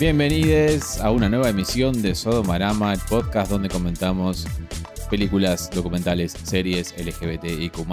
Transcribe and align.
Bienvenidos 0.00 0.98
a 0.98 1.10
una 1.10 1.28
nueva 1.28 1.50
emisión 1.50 2.00
de 2.00 2.14
Sodomarama, 2.14 2.94
el 2.94 3.00
podcast 3.00 3.50
donde 3.50 3.68
comentamos 3.68 4.46
películas, 5.10 5.70
documentales, 5.70 6.32
series, 6.32 6.94
LGBTIQ+, 6.96 7.86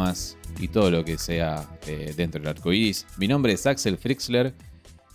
y 0.57 0.69
todo 0.69 0.89
lo 0.89 1.03
que 1.03 1.17
sea 1.17 1.69
eh, 1.85 2.13
dentro 2.15 2.39
del 2.39 2.47
arco 2.47 2.71
iris. 2.71 3.05
Mi 3.17 3.27
nombre 3.27 3.51
es 3.51 3.67
Axel 3.67 3.97
Frixler 3.97 4.55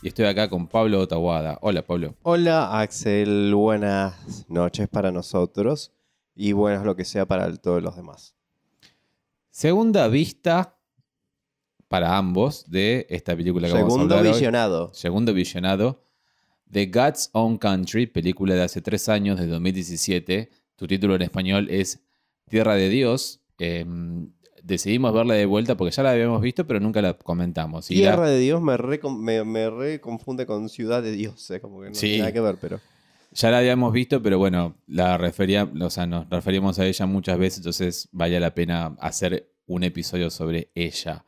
y 0.03 0.09
estoy 0.09 0.27
acá 0.27 0.51
con 0.51 0.69
Pablo 0.69 1.01
Otawada. 1.01 1.57
Hola, 1.63 1.81
Pablo. 1.81 2.15
Hola 2.25 2.79
Axel, 2.79 3.55
buenas 3.55 4.45
noches 4.51 4.87
para 4.87 5.11
nosotros 5.11 5.93
y 6.35 6.53
buenas 6.53 6.85
lo 6.85 6.95
que 6.95 7.07
sea 7.07 7.25
para 7.25 7.51
todos 7.57 7.83
los 7.83 7.97
demás. 7.97 8.35
Segunda 9.49 10.09
vista 10.09 10.77
para 11.89 12.19
ambos 12.19 12.71
de 12.71 13.07
esta 13.09 13.35
película 13.35 13.69
que 13.69 13.73
vamos 13.73 13.87
a 13.87 13.91
Segundo 13.93 14.15
hablar 14.15 14.27
hoy. 14.27 14.33
visionado. 14.35 14.91
Segundo 14.93 15.33
visionado. 15.33 16.02
The 16.73 16.87
God's 16.87 17.29
Own 17.33 17.59
Country, 17.59 18.07
película 18.07 18.55
de 18.55 18.63
hace 18.63 18.81
tres 18.81 19.09
años, 19.09 19.39
de 19.39 19.47
2017. 19.47 20.51
Tu 20.77 20.87
título 20.87 21.15
en 21.15 21.23
español 21.23 21.69
es 21.71 22.01
Tierra 22.49 22.75
de 22.75 22.89
Dios. 22.89 23.41
Eh, 23.59 23.85
decidimos 24.63 25.13
verla 25.13 25.35
de 25.35 25.45
vuelta 25.47 25.77
porque 25.77 25.95
ya 25.95 26.03
la 26.03 26.13
habíamos 26.13 26.41
visto, 26.41 26.67
pero 26.67 26.81
nunca 26.81 27.03
la 27.03 27.15
comentamos. 27.15 27.91
Y 27.91 27.97
la- 27.97 28.01
Tierra 28.13 28.29
de 28.31 28.39
Dios 28.39 28.63
me 28.63 28.77
re, 28.77 29.01
me, 29.19 29.45
me 29.45 29.71
re 29.71 30.01
confunde 30.01 30.47
con 30.47 30.69
Ciudad 30.69 31.03
de 31.03 31.13
Dios, 31.13 31.51
eh, 31.51 31.61
como 31.61 31.81
que 31.83 31.89
no 31.89 31.95
Sí. 31.95 32.07
tiene 32.07 32.19
nada 32.21 32.33
que 32.33 32.41
ver, 32.41 32.57
pero... 32.61 32.81
Ya 33.35 33.51
la 33.51 33.59
habíamos 33.59 33.93
visto, 33.95 34.23
pero 34.23 34.39
bueno, 34.39 34.75
la 34.87 35.17
refería, 35.17 35.67
o 35.81 35.91
sea, 35.91 36.07
nos 36.07 36.29
referíamos 36.29 36.79
a 36.79 36.85
ella 36.87 37.07
muchas 37.07 37.39
veces, 37.39 37.59
entonces 37.59 38.09
vale 38.13 38.39
la 38.39 38.55
pena 38.55 38.95
hacer 39.01 39.49
un 39.67 39.85
episodio 39.85 40.29
sobre 40.31 40.71
ella. 40.75 41.25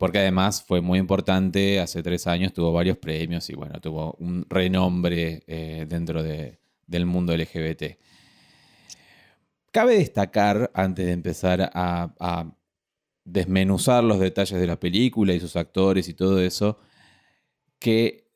Porque 0.00 0.18
además 0.18 0.64
fue 0.66 0.80
muy 0.80 0.98
importante, 0.98 1.78
hace 1.78 2.02
tres 2.02 2.26
años 2.26 2.54
tuvo 2.54 2.72
varios 2.72 2.96
premios 2.96 3.50
y 3.50 3.54
bueno, 3.54 3.78
tuvo 3.82 4.14
un 4.18 4.46
renombre 4.48 5.42
eh, 5.46 5.84
dentro 5.86 6.22
de- 6.22 6.58
del 6.86 7.04
mundo 7.04 7.34
LGBT. 7.34 7.98
Cabe 9.70 9.96
destacar, 9.98 10.70
antes 10.72 11.04
de 11.04 11.12
empezar 11.12 11.70
a 11.74 12.50
desmenuzar 13.26 14.02
los 14.02 14.18
detalles 14.18 14.58
de 14.58 14.66
la 14.66 14.80
película 14.80 15.34
y 15.34 15.40
sus 15.40 15.54
actores 15.54 16.08
y 16.08 16.14
todo 16.14 16.40
eso, 16.40 16.78
que 17.78 18.29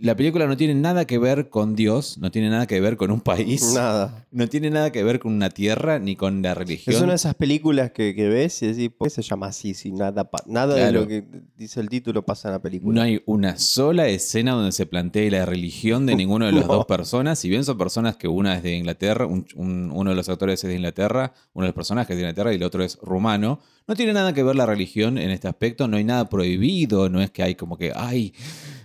la 0.00 0.14
película 0.14 0.46
no 0.46 0.56
tiene 0.56 0.74
nada 0.74 1.06
que 1.06 1.18
ver 1.18 1.48
con 1.48 1.74
Dios, 1.74 2.18
no 2.18 2.30
tiene 2.30 2.50
nada 2.50 2.66
que 2.66 2.80
ver 2.80 2.96
con 2.96 3.10
un 3.10 3.20
país, 3.20 3.72
Nada. 3.74 4.26
no 4.30 4.46
tiene 4.48 4.68
nada 4.70 4.92
que 4.92 5.02
ver 5.02 5.18
con 5.18 5.32
una 5.32 5.48
tierra 5.50 5.98
ni 5.98 6.16
con 6.16 6.42
la 6.42 6.54
religión. 6.54 6.94
Es 6.94 7.00
una 7.00 7.12
de 7.12 7.16
esas 7.16 7.34
películas 7.34 7.92
que, 7.92 8.14
que 8.14 8.28
ves 8.28 8.60
y 8.62 8.66
decís, 8.66 8.90
¿por 8.96 9.06
qué 9.08 9.14
se 9.14 9.22
llama 9.22 9.46
así? 9.46 9.72
Si 9.74 9.92
nada, 9.92 10.28
nada 10.46 10.74
de 10.74 10.92
lo 10.92 11.08
que 11.08 11.24
dice 11.56 11.80
el 11.80 11.88
título 11.88 12.24
pasa 12.26 12.48
en 12.48 12.52
la 12.52 12.62
película. 12.62 12.94
No 12.94 13.00
hay 13.02 13.22
una 13.26 13.56
sola 13.58 14.06
escena 14.08 14.52
donde 14.52 14.72
se 14.72 14.86
plantee 14.86 15.30
la 15.30 15.46
religión 15.46 16.04
de 16.06 16.14
ninguno 16.16 16.46
de 16.46 16.52
las 16.52 16.66
No. 16.66 16.72
dos 16.74 16.86
personas. 16.86 17.38
Si 17.38 17.48
bien 17.48 17.64
son 17.64 17.78
personas 17.78 18.16
que 18.16 18.28
una 18.28 18.56
es 18.56 18.62
de 18.62 18.76
Inglaterra, 18.76 19.26
un- 19.26 19.46
un- 19.56 19.90
uno 19.94 20.10
de 20.10 20.16
los 20.16 20.28
actores 20.28 20.62
es 20.62 20.68
de 20.68 20.76
Inglaterra, 20.76 21.32
uno 21.54 21.64
de 21.64 21.68
los 21.68 21.74
personajes 21.74 22.10
es 22.10 22.16
de 22.16 22.22
Inglaterra 22.22 22.52
y 22.52 22.56
el 22.56 22.62
otro 22.62 22.84
es 22.84 22.98
rumano, 23.00 23.60
no 23.88 23.94
tiene 23.94 24.12
nada 24.12 24.34
que 24.34 24.42
ver 24.42 24.56
la 24.56 24.66
religión 24.66 25.16
en 25.16 25.30
este 25.30 25.48
aspecto. 25.48 25.88
No 25.88 25.96
hay 25.96 26.04
nada 26.04 26.28
prohibido, 26.28 27.08
no 27.08 27.22
es 27.22 27.30
que 27.30 27.42
hay 27.42 27.54
como 27.54 27.78
que, 27.78 27.92
ay, 27.94 28.34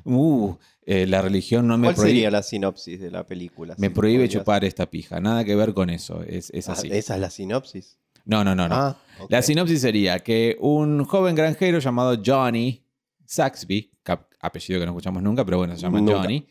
uh, 0.05 0.53
eh, 0.85 1.05
la 1.07 1.21
religión 1.21 1.67
no 1.67 1.77
me 1.77 1.87
¿Cuál 1.87 1.95
prohíbe, 1.95 2.11
sería 2.15 2.31
la 2.31 2.43
sinopsis 2.43 2.99
de 2.99 3.11
la 3.11 3.25
película? 3.25 3.75
me 3.77 3.87
Si 3.87 3.93
prohíbe 3.93 4.27
chupar 4.29 4.65
esta 4.65 4.89
pija. 4.89 5.19
Nada 5.19 5.43
que 5.45 5.55
ver 5.55 5.73
con 5.73 5.89
eso, 5.89 6.23
es, 6.23 6.49
es 6.51 6.69
Ah, 6.69 6.73
así. 6.73 6.89
¿Esa 6.91 7.15
es 7.15 7.21
la 7.21 7.29
sinopsis? 7.29 7.97
No, 8.25 8.43
no, 8.43 8.55
no, 8.55 8.67
no. 8.69 8.75
Ah. 8.75 8.97
La 9.29 9.41
sinopsis 9.41 9.81
sería 9.81 10.19
que 10.19 10.57
un 10.59 11.03
joven 11.05 11.35
granjero 11.35 11.79
llamado 11.79 12.21
Johnny 12.23 12.83
Saxby, 13.25 13.91
apellido 14.39 14.79
que 14.79 14.85
no 14.85 14.91
escuchamos 14.91 15.21
nunca, 15.23 15.45
pero 15.45 15.57
bueno, 15.59 15.75
se 15.75 15.81
llama 15.81 15.99
Nunca. 16.01 16.19
Johnny. 16.19 16.45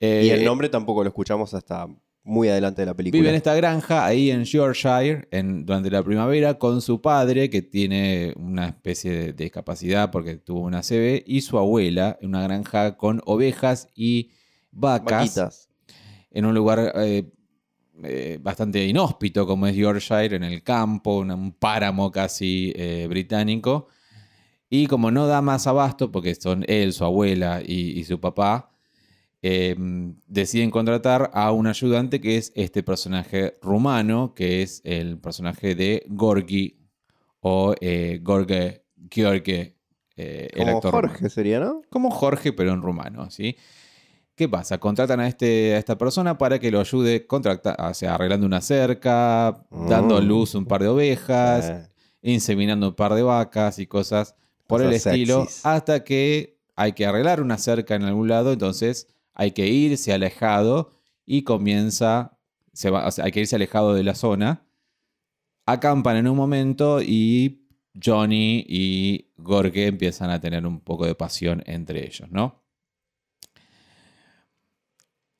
Y 0.00 0.06
eh, 0.06 0.34
el 0.34 0.44
nombre 0.44 0.68
tampoco 0.68 1.02
lo 1.02 1.08
escuchamos 1.08 1.54
hasta 1.54 1.86
muy 2.24 2.48
adelante 2.48 2.82
de 2.82 2.86
la 2.86 2.94
película. 2.94 3.20
Vive 3.20 3.28
en 3.28 3.36
esta 3.36 3.54
granja 3.54 4.04
ahí 4.04 4.30
en 4.30 4.44
Yorkshire 4.44 5.28
en, 5.30 5.66
durante 5.66 5.90
la 5.90 6.02
primavera 6.02 6.54
con 6.58 6.80
su 6.80 7.00
padre 7.00 7.50
que 7.50 7.60
tiene 7.60 8.32
una 8.36 8.68
especie 8.68 9.12
de 9.12 9.32
discapacidad 9.34 10.10
porque 10.10 10.38
tuvo 10.38 10.60
una 10.60 10.80
CB 10.80 11.22
y 11.26 11.42
su 11.42 11.58
abuela 11.58 12.18
en 12.20 12.30
una 12.30 12.42
granja 12.42 12.96
con 12.96 13.20
ovejas 13.26 13.88
y 13.94 14.30
vacas 14.70 15.36
Vaquitas. 15.36 15.70
en 16.30 16.46
un 16.46 16.54
lugar 16.54 16.92
eh, 16.96 17.30
eh, 18.02 18.38
bastante 18.42 18.84
inhóspito 18.86 19.46
como 19.46 19.66
es 19.66 19.76
Yorkshire, 19.76 20.34
en 20.34 20.42
el 20.42 20.62
campo, 20.62 21.18
un, 21.18 21.30
un 21.30 21.52
páramo 21.52 22.10
casi 22.10 22.72
eh, 22.74 23.06
británico. 23.08 23.86
Y 24.68 24.88
como 24.88 25.10
no 25.12 25.28
da 25.28 25.40
más 25.42 25.66
abasto, 25.68 26.10
porque 26.10 26.34
son 26.34 26.64
él, 26.66 26.92
su 26.92 27.04
abuela 27.04 27.62
y, 27.64 27.98
y 28.00 28.04
su 28.04 28.18
papá, 28.18 28.73
eh, 29.46 29.76
deciden 30.26 30.70
contratar 30.70 31.30
a 31.34 31.52
un 31.52 31.66
ayudante 31.66 32.18
que 32.18 32.38
es 32.38 32.50
este 32.54 32.82
personaje 32.82 33.58
rumano, 33.60 34.32
que 34.34 34.62
es 34.62 34.80
el 34.84 35.18
personaje 35.18 35.74
de 35.74 36.02
Gorgi 36.08 36.78
o 37.40 37.74
eh, 37.82 38.20
Gorge 38.22 38.84
George, 39.10 39.76
eh, 40.16 40.48
el 40.54 40.64
Como 40.64 40.76
actor 40.76 40.90
Jorge 40.92 41.14
rumano. 41.16 41.28
sería, 41.30 41.60
¿no? 41.60 41.82
Como 41.90 42.10
Jorge, 42.10 42.54
pero 42.54 42.72
en 42.72 42.80
rumano, 42.80 43.30
¿sí? 43.30 43.54
¿Qué 44.34 44.48
pasa? 44.48 44.78
Contratan 44.78 45.20
a, 45.20 45.28
este, 45.28 45.74
a 45.74 45.78
esta 45.78 45.98
persona 45.98 46.38
para 46.38 46.58
que 46.58 46.70
lo 46.70 46.80
ayude 46.80 47.26
contracta- 47.26 47.76
o 47.78 47.92
sea, 47.92 48.14
arreglando 48.14 48.46
una 48.46 48.62
cerca, 48.62 49.64
dando 49.70 50.16
a 50.16 50.22
Mm. 50.22 50.24
luz 50.26 50.54
un 50.54 50.64
par 50.64 50.80
de 50.82 50.88
ovejas, 50.88 51.66
Eh, 51.66 51.86
inseminando 52.22 52.88
un 52.88 52.94
par 52.94 53.12
de 53.14 53.22
vacas 53.22 53.78
y 53.78 53.86
cosas 53.86 54.34
por 54.66 54.80
el 54.80 54.94
estilo, 54.94 55.42
sexys. 55.42 55.66
hasta 55.66 56.02
que 56.02 56.56
hay 56.76 56.92
que 56.94 57.04
arreglar 57.04 57.42
una 57.42 57.58
cerca 57.58 57.94
en 57.94 58.04
algún 58.04 58.26
lado, 58.28 58.52
entonces 58.54 59.06
hay 59.34 59.50
que 59.52 59.66
irse 59.66 60.12
alejado 60.12 60.92
y 61.26 61.42
comienza, 61.42 62.38
se 62.72 62.90
va, 62.90 63.08
hay 63.22 63.32
que 63.32 63.40
irse 63.40 63.56
alejado 63.56 63.94
de 63.94 64.04
la 64.04 64.14
zona, 64.14 64.66
acampan 65.66 66.16
en 66.16 66.28
un 66.28 66.36
momento 66.36 67.02
y 67.02 67.66
Johnny 68.02 68.64
y 68.68 69.32
Gorge 69.36 69.86
empiezan 69.86 70.30
a 70.30 70.40
tener 70.40 70.66
un 70.66 70.80
poco 70.80 71.06
de 71.06 71.14
pasión 71.14 71.62
entre 71.66 72.06
ellos, 72.06 72.30
¿no? 72.30 72.62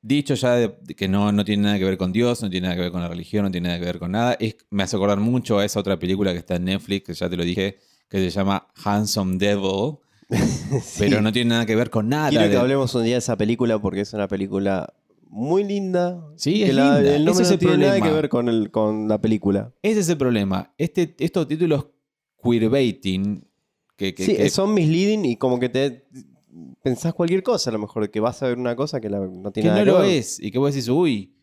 Dicho 0.01 0.35
ya 0.35 0.77
que 0.97 1.09
no, 1.09 1.33
no 1.33 1.45
tiene 1.47 1.63
nada 1.63 1.79
que 1.79 1.85
ver 1.85 1.97
con 1.97 2.13
Dios, 2.13 2.43
no 2.43 2.51
tiene 2.51 2.67
nada 2.67 2.77
que 2.77 2.83
ver 2.83 2.93
con 2.93 3.01
la 3.01 3.09
religión, 3.09 3.45
no 3.45 3.51
tiene 3.51 3.69
nada 3.69 3.81
que 3.81 3.87
ver 3.87 3.99
con 3.99 4.13
nada, 4.13 4.37
me 4.69 4.83
hace 4.83 4.97
acordar 4.97 5.19
mucho 5.19 5.59
a 5.59 5.65
esa 5.65 5.81
otra 5.81 5.99
película 5.99 6.33
que 6.33 6.39
está 6.39 6.57
en 6.57 6.67
Netflix, 6.67 7.07
que 7.07 7.15
ya 7.15 7.31
te 7.31 7.37
lo 7.39 7.43
dije, 7.43 7.79
que 8.09 8.19
se 8.19 8.31
llama 8.31 8.69
Handsome 8.85 9.39
Devil, 9.39 9.97
sí. 10.83 10.97
pero 10.99 11.21
no 11.21 11.33
tiene 11.33 11.51
nada 11.51 11.67
que 11.67 11.77
ver 11.77 11.91
con 11.91 12.09
nada. 12.09 12.31
Quiero 12.31 12.49
que 12.49 12.57
hablemos 12.57 12.95
un 12.95 13.05
día 13.05 13.15
de 13.15 13.19
esa 13.19 13.37
película 13.37 13.79
porque 13.81 14.01
es 14.01 14.13
una 14.13 14.29
película 14.29 14.93
muy 15.29 15.65
linda. 15.65 16.25
Sí, 16.37 16.61
que 16.61 16.67
es 16.71 16.75
la- 16.75 16.97
linda. 16.99 17.17
El 17.17 17.25
nombre 17.25 17.43
Ese 17.43 17.43
es 17.43 17.49
no 17.49 17.55
el 17.55 17.59
tiene 17.59 17.77
nada 17.79 17.91
problema. 17.93 18.07
que 18.09 18.15
ver 18.15 18.29
con, 18.29 18.49
el, 18.49 18.71
con 18.71 19.09
la 19.09 19.21
película. 19.21 19.73
Ese 19.83 20.01
es 20.01 20.09
el 20.09 20.17
problema. 20.17 20.73
Este, 20.79 21.15
estos 21.19 21.47
títulos 21.49 21.87
queerbaiting, 22.43 23.47
que, 23.97 24.15
que- 24.15 24.25
sí, 24.27 24.37
que- 24.37 24.51
son 24.51 24.75
misleading 24.75 25.25
y 25.25 25.37
como 25.37 25.59
que 25.59 25.69
te 25.69 26.07
pensás 26.83 27.15
cualquier 27.15 27.43
cosa, 27.43 27.71
a 27.71 27.73
lo 27.73 27.79
mejor 27.81 28.11
que 28.11 28.21
vas 28.21 28.43
a 28.43 28.49
ver 28.49 28.59
una 28.59 28.77
cosa 28.77 29.01
que 29.01 29.11
la- 29.11 29.19
no 29.21 29.53
que 29.53 29.61
tiene 29.63 29.71
no 29.71 29.75
nada 29.75 29.85
que 29.85 29.91
lo 29.91 29.99
ver. 30.01 30.11
es, 30.19 30.39
y 30.41 30.51
que 30.51 30.59
vos 30.59 30.73
decís, 30.73 30.89
uy, 30.89 31.34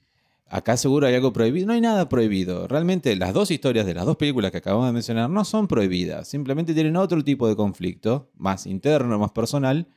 acá 0.51 0.77
seguro 0.77 1.07
hay 1.07 1.15
algo 1.15 1.33
prohibido. 1.33 1.65
No 1.67 1.73
hay 1.73 1.81
nada 1.81 2.07
prohibido. 2.09 2.67
Realmente 2.67 3.15
las 3.15 3.33
dos 3.33 3.49
historias 3.51 3.85
de 3.85 3.93
las 3.95 4.05
dos 4.05 4.17
películas 4.17 4.51
que 4.51 4.57
acabamos 4.57 4.85
de 4.87 4.93
mencionar 4.93 5.29
no 5.29 5.43
son 5.45 5.67
prohibidas. 5.67 6.27
Simplemente 6.27 6.73
tienen 6.73 6.95
otro 6.97 7.23
tipo 7.23 7.47
de 7.47 7.55
conflicto, 7.55 8.29
más 8.35 8.67
interno, 8.67 9.17
más 9.17 9.31
personal, 9.31 9.87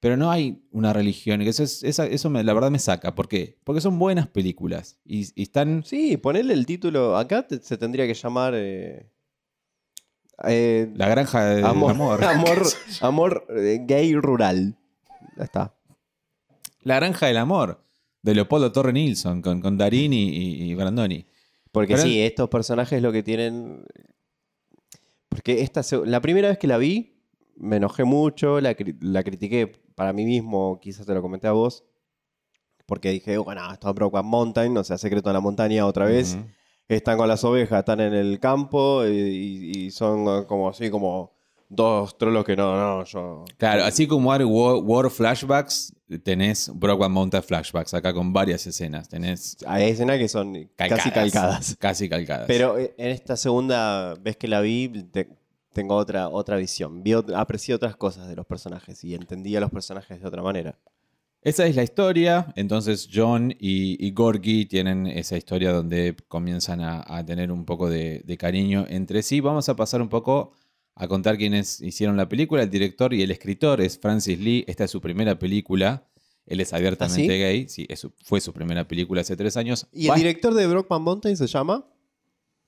pero 0.00 0.16
no 0.16 0.30
hay 0.30 0.62
una 0.70 0.92
religión. 0.92 1.42
Eso, 1.42 1.62
es- 1.62 1.82
eso 1.82 2.30
me- 2.30 2.44
la 2.44 2.52
verdad 2.54 2.70
me 2.70 2.78
saca. 2.78 3.14
¿Por 3.14 3.28
qué? 3.28 3.58
Porque 3.64 3.80
son 3.80 3.98
buenas 3.98 4.26
películas 4.28 4.98
y, 5.04 5.26
y 5.34 5.42
están... 5.42 5.82
Sí, 5.84 6.16
ponerle 6.16 6.54
el 6.54 6.64
título. 6.66 7.16
Acá 7.16 7.46
te- 7.46 7.60
se 7.62 7.76
tendría 7.76 8.06
que 8.06 8.14
llamar. 8.14 8.54
eh, 8.56 9.10
eh, 10.46 10.90
La 10.94 11.08
granja 11.08 11.44
del 11.46 11.64
amor. 11.64 11.90
amor. 11.92 12.24
Amor, 12.24 12.62
amor, 13.00 13.46
eh, 13.56 13.80
gay 13.86 14.14
rural. 14.14 14.76
Ya 15.36 15.44
está. 15.44 15.74
La 16.82 16.96
granja 16.96 17.26
del 17.26 17.38
amor, 17.38 17.82
de 18.26 18.34
Leopoldo 18.34 18.72
Torre 18.72 18.92
Nilsson, 18.92 19.40
con, 19.40 19.60
con 19.60 19.78
Darini 19.78 20.28
y, 20.28 20.62
y 20.70 20.74
Brandoni. 20.74 21.24
Porque 21.72 21.94
Pero- 21.94 22.04
sí, 22.06 22.20
estos 22.20 22.48
personajes 22.48 23.00
lo 23.00 23.12
que 23.12 23.22
tienen. 23.22 23.84
Porque 25.28 25.60
esta 25.62 25.82
la 26.04 26.20
primera 26.20 26.48
vez 26.48 26.58
que 26.58 26.66
la 26.66 26.78
vi, 26.78 27.20
me 27.56 27.76
enojé 27.76 28.04
mucho, 28.04 28.60
la, 28.60 28.76
cri- 28.76 28.96
la 29.00 29.22
critiqué 29.22 29.66
para 29.94 30.12
mí 30.12 30.24
mismo, 30.24 30.78
quizás 30.80 31.06
te 31.06 31.14
lo 31.14 31.22
comenté 31.22 31.46
a 31.46 31.52
vos. 31.52 31.84
Porque 32.86 33.10
dije, 33.10 33.36
bueno, 33.38 33.72
esto 33.72 33.88
es 33.88 33.94
Brokeback 33.94 34.24
Mountain, 34.24 34.76
o 34.76 34.84
sea, 34.84 34.96
Secreto 34.98 35.28
en 35.30 35.34
la 35.34 35.40
Montaña 35.40 35.86
otra 35.86 36.06
vez. 36.06 36.36
Están 36.88 37.18
con 37.18 37.26
las 37.28 37.42
ovejas, 37.44 37.80
están 37.80 38.00
en 38.00 38.14
el 38.14 38.38
campo 38.38 39.04
y, 39.06 39.08
y- 39.10 39.70
y 39.86 39.90
son 39.90 40.44
como 40.46 40.68
así 40.68 40.88
como 40.88 41.32
dos 41.68 42.16
trolos 42.16 42.44
que 42.44 42.54
no, 42.56 42.76
no, 42.76 43.04
yo. 43.04 43.44
Claro, 43.58 43.82
así 43.84 44.06
como 44.06 44.32
hay 44.32 44.44
War, 44.44 44.76
War 44.84 45.10
Flashbacks, 45.10 45.92
tenés 46.22 46.70
Brokeback 46.74 47.10
Mountain 47.10 47.42
Flashbacks, 47.42 47.94
acá 47.94 48.12
con 48.14 48.32
varias 48.32 48.66
escenas. 48.66 49.08
Tenés 49.08 49.56
Hay 49.66 49.90
escenas 49.90 50.18
que 50.18 50.28
son 50.28 50.68
casi 50.76 51.10
calcadas. 51.10 51.76
Casi 51.78 52.08
calcadas. 52.08 52.46
Pero 52.46 52.78
eh, 52.78 52.94
en 52.98 53.08
esta 53.10 53.36
segunda 53.36 54.14
vez 54.14 54.36
que 54.36 54.48
la 54.48 54.60
vi, 54.60 54.88
te- 55.10 55.28
tengo 55.72 55.94
otra, 55.96 56.28
otra 56.28 56.56
visión. 56.56 57.02
Vi, 57.02 57.12
aprecié 57.34 57.74
otras 57.74 57.96
cosas 57.96 58.28
de 58.28 58.36
los 58.36 58.46
personajes 58.46 59.02
y 59.04 59.14
entendí 59.14 59.54
a 59.56 59.60
los 59.60 59.70
personajes 59.70 60.20
de 60.20 60.26
otra 60.26 60.42
manera. 60.42 60.78
Esa 61.42 61.66
es 61.66 61.76
la 61.76 61.82
historia. 61.84 62.52
Entonces 62.56 63.08
John 63.12 63.52
y, 63.60 64.04
y 64.04 64.10
Gorky 64.12 64.66
tienen 64.66 65.06
esa 65.06 65.36
historia 65.36 65.72
donde 65.72 66.16
comienzan 66.28 66.80
a, 66.80 67.04
a 67.06 67.24
tener 67.24 67.52
un 67.52 67.64
poco 67.64 67.88
de, 67.90 68.22
de 68.24 68.36
cariño 68.36 68.84
entre 68.88 69.22
sí. 69.22 69.40
Vamos 69.40 69.68
a 69.68 69.76
pasar 69.76 70.00
un 70.02 70.08
poco 70.08 70.52
a 70.96 71.06
contar 71.08 71.36
quiénes 71.38 71.80
hicieron 71.80 72.16
la 72.16 72.28
película. 72.28 72.62
El 72.62 72.70
director 72.70 73.14
y 73.14 73.22
el 73.22 73.30
escritor 73.30 73.80
es 73.80 73.98
Francis 73.98 74.38
Lee. 74.40 74.64
Esta 74.66 74.84
es 74.84 74.90
su 74.90 75.00
primera 75.00 75.38
película. 75.38 76.08
Él 76.46 76.60
es 76.60 76.72
abiertamente 76.72 77.22
¿Ah, 77.22 77.34
sí? 77.34 77.38
gay. 77.38 77.68
Sí, 77.68 77.86
es 77.88 78.00
su- 78.00 78.12
fue 78.24 78.40
su 78.40 78.52
primera 78.52 78.86
película 78.88 79.20
hace 79.20 79.36
tres 79.36 79.56
años. 79.56 79.86
¿Y 79.92 80.08
el 80.08 80.14
director 80.14 80.54
de 80.54 80.66
Brockman 80.66 81.02
Mountain 81.02 81.36
se 81.36 81.46
llama? 81.46 81.84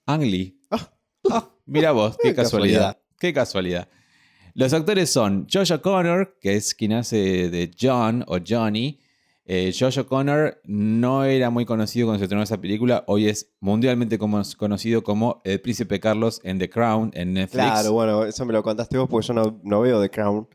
Ang 0.06 0.22
Lee. 0.22 0.60
Ah. 0.70 0.92
Ah, 1.30 1.50
mira 1.66 1.92
vos, 1.92 2.16
qué 2.22 2.28
Qué 2.30 2.34
casualidad. 2.34 2.78
casualidad. 2.80 3.02
Qué 3.18 3.32
casualidad. 3.32 3.88
Los 4.54 4.72
actores 4.72 5.10
son 5.10 5.46
Josh 5.52 5.72
O'Connor, 5.72 6.36
que 6.40 6.56
es 6.56 6.74
quien 6.74 6.92
hace 6.92 7.48
de 7.50 7.70
John 7.80 8.24
o 8.26 8.38
Johnny. 8.46 8.98
Eh, 9.50 9.72
Josh 9.76 9.98
O'Connor 9.98 10.60
no 10.64 11.24
era 11.24 11.48
muy 11.48 11.64
conocido 11.64 12.06
cuando 12.06 12.18
se 12.18 12.24
estrenó 12.24 12.42
esa 12.42 12.60
película. 12.60 13.02
Hoy 13.06 13.28
es 13.28 13.50
mundialmente 13.60 14.18
como- 14.18 14.42
conocido 14.58 15.02
como 15.02 15.40
el 15.44 15.58
príncipe 15.62 15.98
Carlos 16.00 16.40
en 16.44 16.58
The 16.58 16.68
Crown 16.68 17.10
en 17.14 17.32
Netflix. 17.32 17.64
Claro, 17.64 17.92
bueno, 17.94 18.24
eso 18.26 18.44
me 18.44 18.52
lo 18.52 18.62
contaste 18.62 18.98
vos 18.98 19.08
porque 19.08 19.26
yo 19.28 19.32
no, 19.34 19.58
no 19.64 19.80
veo 19.80 20.02
The 20.02 20.10
Crown. 20.10 20.46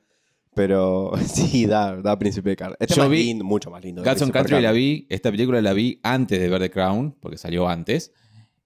Pero 0.56 1.12
sí, 1.25 1.66
da, 1.66 1.95
da 2.01 2.19
Príncipe 2.19 2.56
Carlos. 2.56 2.78
Este 2.80 2.94
es 2.94 2.98
Yo 2.98 3.01
más 3.04 3.10
vi 3.12 3.24
lindo, 3.24 3.44
mucho 3.44 3.72
más 3.72 3.84
lindo. 3.84 4.04
que 4.04 4.10
Cats 4.10 4.22
on 4.22 4.30
Príncipe 4.30 4.38
de 4.38 4.50
Country 4.51 4.63
la 4.63 4.72
vi, 4.72 5.07
esta 5.10 5.31
película 5.31 5.60
la 5.62 5.74
vi 5.74 6.00
antes 6.04 6.39
de 6.39 6.48
ver 6.48 6.62
The 6.62 6.69
Crown, 6.69 7.16
porque 7.19 7.39
salió 7.39 7.68
antes. 7.68 8.12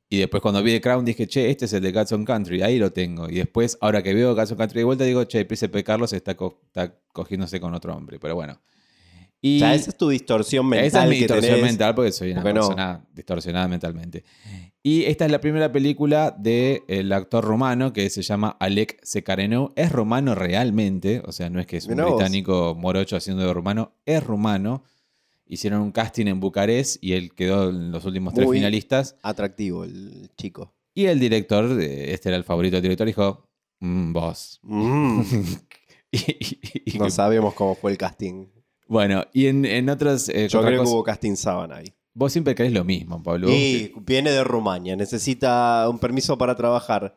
Y 0.10 0.18
después 0.18 0.42
cuando 0.42 0.62
vi 0.62 0.72
The 0.74 0.82
Crown 0.82 1.06
dije, 1.06 1.28
che, 1.28 1.50
este 1.50 1.64
es 1.64 1.72
el 1.74 1.82
de 1.82 2.06
on 2.12 2.26
Country, 2.26 2.62
ahí 2.62 2.78
lo 2.78 2.92
tengo. 2.92 3.30
Y 3.30 3.36
después, 3.36 3.78
ahora 3.80 4.04
que 4.04 4.14
veo 4.14 4.32
on 4.32 4.36
Country 4.58 4.80
de 4.80 4.84
vuelta, 4.84 5.06
digo, 5.06 5.24
che, 5.24 5.40
el 5.40 5.48
príncipe 5.48 5.82
Carlos 5.86 6.12
está, 6.12 6.36
co- 6.36 6.60
está 6.66 6.94
cogiéndose 7.14 7.62
con 7.62 7.74
otro 7.74 7.96
hombre, 7.96 8.20
pero 8.20 8.36
bueno. 8.36 8.60
Y 9.42 9.58
O 9.58 9.60
sea, 9.60 9.76
esa 9.76 9.90
es 9.92 9.98
tu 9.98 10.10
distorsión 10.10 10.68
mental. 10.68 10.88
esa 10.88 11.04
es 11.04 11.10
mi 11.10 11.16
que 11.16 11.22
distorsión 11.22 11.56
tenés. 11.56 11.66
mental 11.72 11.96
porque 11.96 12.12
soy 12.12 12.32
una 12.32 12.42
Porque 12.42 12.54
no. 12.56 12.62
persona 12.62 13.06
distorsionada 13.14 13.68
mentalmente. 13.68 14.24
Y 14.82 15.04
esta 15.04 15.26
es 15.26 15.32
la 15.32 15.40
primera 15.42 15.72
película 15.72 16.36
del 16.38 17.12
actor 17.12 17.44
rumano 17.44 17.94
que 17.94 18.10
se 18.10 18.22
llama 18.24 18.56
Alec 18.60 19.00
Secarenou. 19.04 19.74
Es 19.76 19.92
rumano 19.92 20.34
realmente, 20.34 21.22
o 21.26 21.32
sea, 21.32 21.50
no 21.50 21.60
es 21.60 21.68
que 21.68 21.78
es 21.78 21.86
un 21.86 21.94
Mirá 21.96 22.06
vos. 22.06 22.16
británico 22.16 22.74
morocho 22.76 23.16
haciendo 23.16 23.46
de 23.46 23.54
rumano, 23.54 23.94
es 24.06 24.24
rumano. 24.24 24.84
Hicieron 25.46 25.82
un 25.82 25.92
casting 25.92 26.26
en 26.28 26.40
Bucarest 26.40 27.02
y 27.04 27.14
él 27.14 27.34
quedó 27.34 27.70
en 27.70 27.92
los 27.92 28.06
últimos 28.06 28.34
tres 28.34 28.48
Muy- 28.48 28.58
finalistas. 28.58 29.18
Atractivo 29.22 29.84
el 29.84 30.30
chico. 30.36 30.74
Y 30.94 31.06
el 31.06 31.20
director, 31.20 31.80
eh, 31.80 32.14
este 32.14 32.30
era 32.30 32.38
el 32.38 32.44
favorito 32.44 32.76
del 32.78 32.84
director, 32.84 33.06
dijo, 33.08 33.48
"Mm, 33.82 34.14
vos. 34.14 34.60
Mm, 34.64 35.22
Y- 36.12 36.18
y- 36.18 36.82
y- 36.96 36.98
no 37.00 37.10
sabemos 37.10 37.54
cómo 37.54 37.76
fue 37.76 37.92
el 37.92 37.98
casting. 37.98 38.48
Bueno, 38.88 39.26
y 39.34 39.48
en, 39.48 39.66
en 39.66 39.90
otros... 39.90 40.30
eh, 40.30 40.48
Yo 40.50 40.62
creo 40.62 40.84
que 40.84 40.90
hubo 40.90 41.04
casting 41.04 41.36
sábana 41.36 41.78
ahí. 41.78 41.94
Vos 42.14 42.32
siempre 42.32 42.56
crees 42.56 42.74
lo 42.74 42.84
mismo, 42.84 43.22
Pablo. 43.22 43.48
Y 43.50 43.94
viene 44.02 44.32
de 44.32 44.44
Rumania, 44.44 44.96
necesita 44.96 45.88
un 45.90 46.00
permiso 46.00 46.38
para 46.38 46.56
trabajar. 46.56 47.16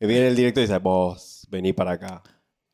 Y 0.00 0.06
viene 0.06 0.28
el 0.28 0.36
director 0.36 0.62
y 0.62 0.66
dice, 0.66 0.78
vos, 0.78 1.46
vení 1.50 1.72
para 1.72 1.92
acá. 1.92 2.22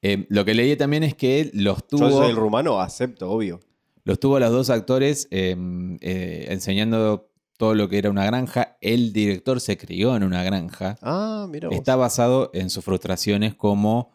Eh, 0.01 0.27
lo 0.31 0.45
que 0.45 0.55
leí 0.55 0.75
también 0.77 1.03
es 1.05 1.15
que 1.15 1.51
los 1.55 1.87
tuvo, 1.87 2.09
Yo 2.09 2.11
soy 2.11 2.31
el 2.31 2.37
rumano, 2.37 2.81
acepto, 2.81 3.31
obvio. 3.31 3.61
los 4.05 4.19
tuvo 4.19 4.37
a 4.37 4.41
los 4.41 4.51
dos 4.51 4.71
actores 4.71 5.29
eh, 5.31 5.55
eh, 6.01 6.47
enseñando 6.49 7.29
todo 7.59 7.75
lo 7.75 7.89
que 7.89 7.99
era 7.99 8.11
una 8.11 8.25
granja. 8.25 8.77
El 8.81 9.13
director 9.13 9.61
se 9.61 9.77
crió 9.77 10.17
en 10.17 10.25
una 10.25 10.43
granja. 10.43 10.97
Ah, 11.03 11.47
mira 11.51 11.69
vos. 11.69 11.77
Está 11.77 11.95
basado 11.97 12.51
en 12.55 12.71
sus 12.71 12.83
frustraciones 12.85 13.55
como 13.55 14.12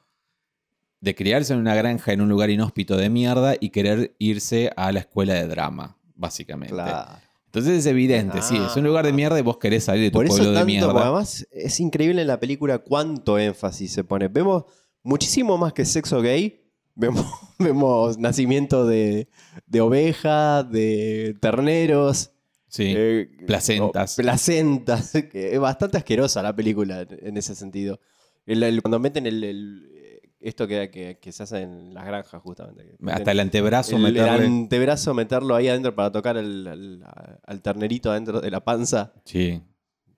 de 0.99 1.15
criarse 1.15 1.53
en 1.53 1.59
una 1.59 1.75
granja 1.75 2.11
en 2.13 2.21
un 2.21 2.29
lugar 2.29 2.49
inhóspito 2.49 2.97
de 2.97 3.09
mierda 3.09 3.55
y 3.59 3.69
querer 3.69 4.15
irse 4.19 4.71
a 4.75 4.91
la 4.91 4.99
escuela 4.99 5.33
de 5.35 5.47
drama, 5.47 5.97
básicamente. 6.15 6.73
Claro. 6.73 7.19
Entonces 7.45 7.79
es 7.79 7.85
evidente, 7.85 8.41
sí, 8.41 8.55
es 8.57 8.75
un 8.75 8.83
lugar 8.83 9.05
de 9.05 9.13
mierda 9.13 9.39
y 9.39 9.41
vos 9.41 9.57
querés 9.57 9.85
salir 9.85 10.03
de 10.03 10.11
tu 10.11 10.17
Por 10.19 10.25
eso 10.25 10.35
pueblo 10.35 10.49
de 10.51 10.55
tanto, 10.57 10.65
mierda. 10.67 10.87
porque 10.91 11.03
además 11.03 11.47
es 11.51 11.79
increíble 11.79 12.21
en 12.21 12.27
la 12.27 12.39
película 12.39 12.77
cuánto 12.79 13.39
énfasis 13.39 13.91
se 13.91 14.03
pone. 14.03 14.27
Vemos 14.27 14.65
muchísimo 15.01 15.57
más 15.57 15.73
que 15.73 15.85
sexo 15.85 16.21
gay. 16.21 16.61
Vemos, 16.99 17.25
vemos 17.59 18.17
nacimiento 18.17 18.87
de, 18.87 19.27
de 19.67 19.81
ovejas, 19.81 20.67
de 20.71 21.37
terneros. 21.39 22.31
Sí, 22.67 22.93
eh, 22.97 23.29
placentas. 23.45 24.15
placentas. 24.15 25.13
es 25.33 25.59
bastante 25.59 25.97
asquerosa 25.97 26.41
la 26.41 26.55
película 26.55 27.01
en, 27.01 27.07
en 27.21 27.37
ese 27.37 27.53
sentido. 27.55 27.99
El- 28.47 28.63
el- 28.63 28.81
cuando 28.81 28.99
meten 28.99 29.27
el, 29.27 29.43
el- 29.43 29.96
esto 30.39 30.67
que, 30.67 30.89
que- 30.91 31.17
que 31.19 31.31
se 31.31 31.43
hace 31.43 31.61
en 31.61 31.93
las 31.93 32.05
granjas, 32.05 32.41
justamente. 32.41 32.95
hasta 33.07 33.31
el 33.31 33.39
antebrazo 33.39 33.97
el, 33.97 34.17
el 34.17 34.29
antebrazo, 34.29 35.13
meterlo 35.13 35.55
ahí 35.55 35.67
adentro 35.67 35.95
para 35.95 36.11
tocar 36.11 36.37
el- 36.37 36.67
el- 36.67 37.03
al 37.43 37.61
ternerito 37.61 38.11
adentro 38.11 38.39
de 38.41 38.51
la 38.51 38.63
panza. 38.63 39.13
Sí, 39.25 39.61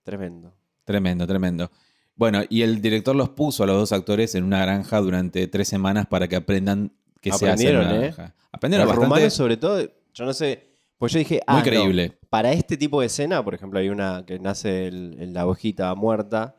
Tremendo. 0.04 0.54
Tremendo, 0.86 1.28
tremendo. 1.28 1.70
Bueno, 2.16 2.42
y 2.50 2.64
el 2.64 2.82
director 2.82 3.16
los 3.16 3.30
puso 3.30 3.64
a 3.64 3.68
los 3.68 3.78
dos 3.78 3.92
actores 3.92 4.34
en 4.36 4.44
una 4.44 4.60
granja 4.62 5.00
durante 5.00 5.48
tres 5.48 5.68
semanas 5.68 6.08
para 6.08 6.28
que 6.28 6.36
aprendan 6.36 6.92
que 7.22 7.32
se 7.32 7.48
hace 7.50 7.70
en 7.70 7.76
Aprendieron, 7.78 7.86
una 7.86 7.96
¿eh? 7.96 8.00
granja. 8.14 8.36
Aprendieron 8.52 8.88
Los 8.88 8.96
bastante. 8.96 9.16
rumanos, 9.16 9.34
sobre 9.34 9.58
todo, 9.58 9.82
yo 10.14 10.26
no 10.26 10.34
sé. 10.34 10.68
Pues 10.98 11.14
yo 11.14 11.20
dije, 11.20 11.40
ah, 11.48 11.54
Muy 11.54 11.62
no, 11.62 11.66
creíble. 11.66 12.18
para 12.30 12.52
este 12.52 12.76
tipo 12.76 13.00
de 13.00 13.08
escena, 13.08 13.42
por 13.44 13.54
ejemplo, 13.54 13.80
hay 13.80 13.88
una 13.90 14.26
que 14.26 14.38
nace 14.40 14.88
el- 14.88 15.16
en 15.20 15.34
la 15.34 15.46
ovejita 15.46 15.94
muerta 15.96 16.56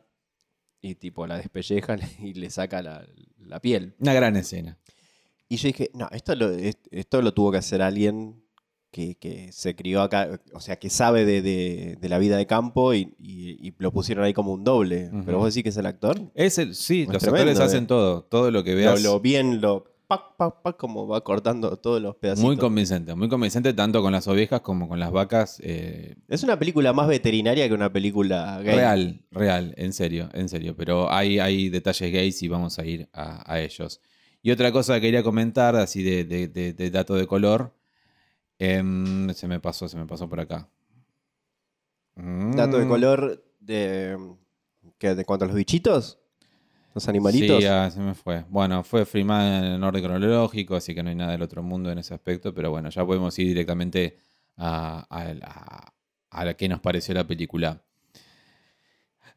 y 0.81 0.95
tipo 0.95 1.27
la 1.27 1.37
despelleja 1.37 1.97
y 2.19 2.33
le 2.33 2.49
saca 2.49 2.81
la, 2.81 3.05
la 3.39 3.59
piel. 3.59 3.93
Una 3.99 4.13
gran 4.13 4.35
escena. 4.35 4.77
Y 5.49 5.57
yo 5.57 5.67
dije, 5.67 5.91
no, 5.93 6.07
esto 6.11 6.33
lo, 6.35 6.49
est- 6.51 6.87
esto 6.91 7.21
lo 7.21 7.33
tuvo 7.33 7.51
que 7.51 7.57
hacer 7.57 7.81
alguien 7.81 8.41
que, 8.89 9.15
que 9.15 9.51
se 9.51 9.75
crió 9.75 10.01
acá, 10.01 10.39
o 10.53 10.59
sea, 10.59 10.77
que 10.77 10.89
sabe 10.89 11.25
de, 11.25 11.41
de- 11.41 11.97
de 11.99 12.09
la 12.09 12.17
vida 12.19 12.37
de 12.37 12.45
campo 12.47 12.93
y, 12.93 13.13
y- 13.19 13.67
y 13.67 13.73
lo 13.77 13.91
pusieron 13.91 14.23
ahí 14.25 14.33
como 14.33 14.53
un 14.53 14.63
doble. 14.63 15.09
Pero 15.25 15.37
vos 15.39 15.53
decís 15.53 15.63
que 15.63 15.69
es 15.69 15.77
el 15.77 15.85
actor. 15.85 16.31
Es 16.35 16.57
el, 16.57 16.73
sí, 16.75 17.03
Es 17.03 17.09
los 17.09 17.21
tremendo, 17.21 17.51
actores 17.51 17.59
eh. 17.59 17.63
hacen 17.75 17.87
todo. 17.87 18.23
Todo 18.23 18.49
lo 18.51 18.63
que 18.63 18.71
Lo, 18.71 18.77
veas. 18.77 19.03
lo 19.03 19.19
bien, 19.19 19.61
lo 19.61 19.85
pac, 20.11 20.35
pac, 20.37 20.61
pac, 20.61 20.77
como 20.77 21.07
va 21.07 21.21
cortando 21.23 21.77
todos 21.77 22.01
los 22.01 22.15
pedacitos. 22.17 22.45
muy 22.45 22.57
convincente. 22.57 23.15
Muy 23.15 23.29
convincente 23.29 23.73
tanto 23.73 24.01
con 24.01 24.11
las 24.11 24.27
ovejas 24.27 24.59
como 24.61 24.89
con 24.89 24.99
las 24.99 25.11
vacas. 25.11 25.59
eh, 25.63 26.15
Es 26.27 26.43
una 26.43 26.59
película 26.59 26.91
más 26.91 27.07
veterinaria 27.07 27.67
que 27.67 27.73
una 27.73 27.91
película 27.93 28.59
gay. 28.61 28.75
real, 28.75 29.21
real, 29.31 29.73
en 29.77 29.93
serio, 29.93 30.29
en 30.33 30.49
serio. 30.49 30.75
Pero 30.75 31.09
hay, 31.11 31.39
hay 31.39 31.69
detalles 31.69 32.11
gays 32.11 32.43
y 32.43 32.47
vamos 32.49 32.77
a 32.77 32.85
ir 32.85 33.07
a, 33.13 33.49
a 33.51 33.61
ellos. 33.61 34.01
Y 34.43 34.51
otra 34.51 34.71
cosa 34.71 34.95
que 34.95 35.01
quería 35.01 35.23
comentar, 35.23 35.75
así 35.77 36.03
de, 36.03 36.25
de- 36.25 36.47
de- 36.49 36.73
de 36.73 36.91
dato 36.91 37.15
de 37.15 37.25
color. 37.27 37.73
em, 38.59 39.29
se 39.33 39.47
me 39.47 39.59
pasó, 39.59 39.87
se 39.87 39.97
me 39.97 40.05
pasó 40.05 40.27
por 40.29 40.39
acá. 40.39 40.67
Dato 42.15 42.77
de 42.77 42.85
Mm. 42.85 42.89
color 42.89 43.43
de, 43.59 44.17
¿qué, 44.97 45.15
de 45.15 45.25
cuanto 45.25 45.45
a 45.45 45.47
los 45.47 45.55
bichitos. 45.55 46.19
Los 46.93 47.07
animalitos. 47.07 47.59
Sí, 47.61 47.65
ah, 47.65 47.89
se 47.89 47.99
me 47.99 48.13
fue. 48.13 48.43
Bueno, 48.49 48.83
fue 48.83 49.05
filmada 49.05 49.75
en 49.75 49.83
orden 49.83 50.03
cronológico, 50.03 50.75
así 50.75 50.93
que 50.93 51.01
no 51.03 51.09
hay 51.09 51.15
nada 51.15 51.31
del 51.31 51.41
otro 51.41 51.63
mundo 51.63 51.89
en 51.91 51.97
ese 51.99 52.13
aspecto, 52.13 52.53
pero 52.53 52.69
bueno, 52.69 52.89
ya 52.89 53.05
podemos 53.05 53.37
ir 53.39 53.47
directamente 53.47 54.17
a, 54.57 55.05
a 55.09 55.33
la- 55.33 55.93
a 56.31 56.53
que 56.53 56.67
nos 56.69 56.79
pareció 56.81 57.13
la 57.13 57.25
película. 57.25 57.81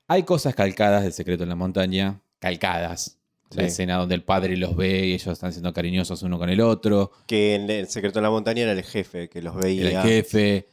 Hay 0.07 0.23
cosas 0.25 0.55
calcadas 0.55 1.03
del 1.03 1.13
secreto 1.13 1.43
en 1.45 1.49
la 1.49 1.55
montaña, 1.57 2.21
calcadas. 2.39 3.19
La 3.51 3.63
Sí. 3.63 3.67
escena 3.69 3.97
donde 3.97 4.17
el 4.17 4.23
padre 4.25 4.57
los 4.57 4.75
ve 4.77 5.07
y 5.07 5.13
ellos 5.13 5.29
están 5.29 5.53
siendo 5.53 5.73
cariñosos 5.73 6.23
uno 6.23 6.39
con 6.39 6.51
el 6.51 6.61
otro. 6.61 7.13
Que 7.27 7.55
en 7.55 7.71
El 7.71 7.87
Secreto 7.87 8.19
de 8.19 8.23
la 8.25 8.31
Montaña 8.31 8.63
era 8.63 8.73
el 8.73 8.83
jefe 8.83 9.29
que 9.29 9.43
los 9.43 9.55
veía. 9.55 10.03
El 10.03 10.09
jefe. 10.09 10.67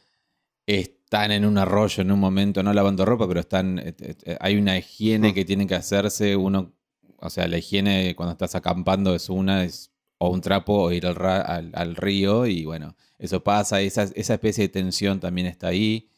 Están 1.12 1.30
en 1.30 1.44
un 1.44 1.58
arroyo 1.58 2.00
en 2.00 2.10
un 2.10 2.18
momento, 2.18 2.62
no 2.62 2.72
lavando 2.72 3.04
ropa, 3.04 3.28
pero 3.28 3.40
están. 3.40 3.78
eh, 3.80 3.94
eh, 4.00 4.36
Hay 4.40 4.56
una 4.56 4.78
higiene 4.78 5.34
que 5.34 5.44
tienen 5.44 5.68
que 5.68 5.74
hacerse. 5.74 6.34
Uno. 6.36 6.72
O 7.18 7.28
sea, 7.28 7.46
la 7.48 7.58
higiene 7.58 8.14
cuando 8.16 8.32
estás 8.32 8.54
acampando 8.54 9.14
es 9.14 9.28
una, 9.28 9.62
es 9.62 9.90
o 10.16 10.30
un 10.30 10.40
trapo 10.40 10.72
o 10.84 10.90
ir 10.90 11.06
al, 11.06 11.14
ra- 11.14 11.42
al- 11.42 11.70
al 11.74 11.96
río. 11.96 12.46
Y 12.46 12.64
bueno, 12.64 12.96
eso 13.18 13.44
pasa. 13.44 13.82
Esa, 13.82 14.04
esa 14.14 14.32
especie 14.32 14.64
de 14.64 14.68
tensión 14.70 15.20
también 15.20 15.46
está 15.48 15.66
ahí. 15.68 16.08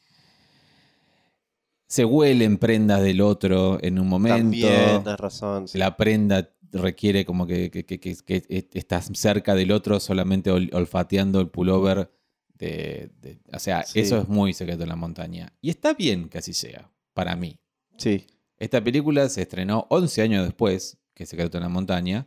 Se 1.89 2.05
huelen 2.05 2.57
prendas 2.59 3.03
del 3.03 3.21
otro 3.21 3.79
en 3.83 3.99
un 3.99 4.07
momento. 4.09 4.37
También, 4.39 5.03
tenés 5.03 5.19
razón. 5.19 5.67
sí. 5.67 5.77
La 5.77 5.97
prenda 5.97 6.51
requiere 6.71 7.25
como 7.25 7.49
que, 7.49 7.69
que- 7.73 7.85
que- 7.85 7.99
que- 7.99 8.15
que 8.23 8.69
estás 8.75 9.11
cerca 9.15 9.57
del 9.57 9.73
otro 9.73 9.99
solamente 9.99 10.53
ol- 10.53 10.71
olfateando 10.73 11.41
el 11.41 11.49
pullover. 11.49 12.13
De, 12.55 13.11
de- 13.21 13.41
o 13.53 13.59
sea, 13.59 13.83
Sí. 13.85 14.01
eso 14.01 14.19
es 14.21 14.29
muy 14.29 14.53
secreto 14.55 14.83
en 14.85 14.89
la 14.89 14.97
montaña. 14.97 15.53
Y 15.61 15.71
está 15.71 15.93
bien 15.95 16.29
que 16.29 16.39
así 16.39 16.53
sea, 16.55 16.91
para 17.13 17.35
mí. 17.37 17.59
Sí. 17.99 18.27
Esta 18.59 18.83
película 18.83 19.29
se 19.29 19.43
estrenó 19.43 19.87
11 19.91 20.23
años 20.23 20.45
después 20.45 20.99
que 21.15 21.27
Secreto 21.27 21.59
en 21.59 21.65
la 21.65 21.69
Montaña. 21.69 22.27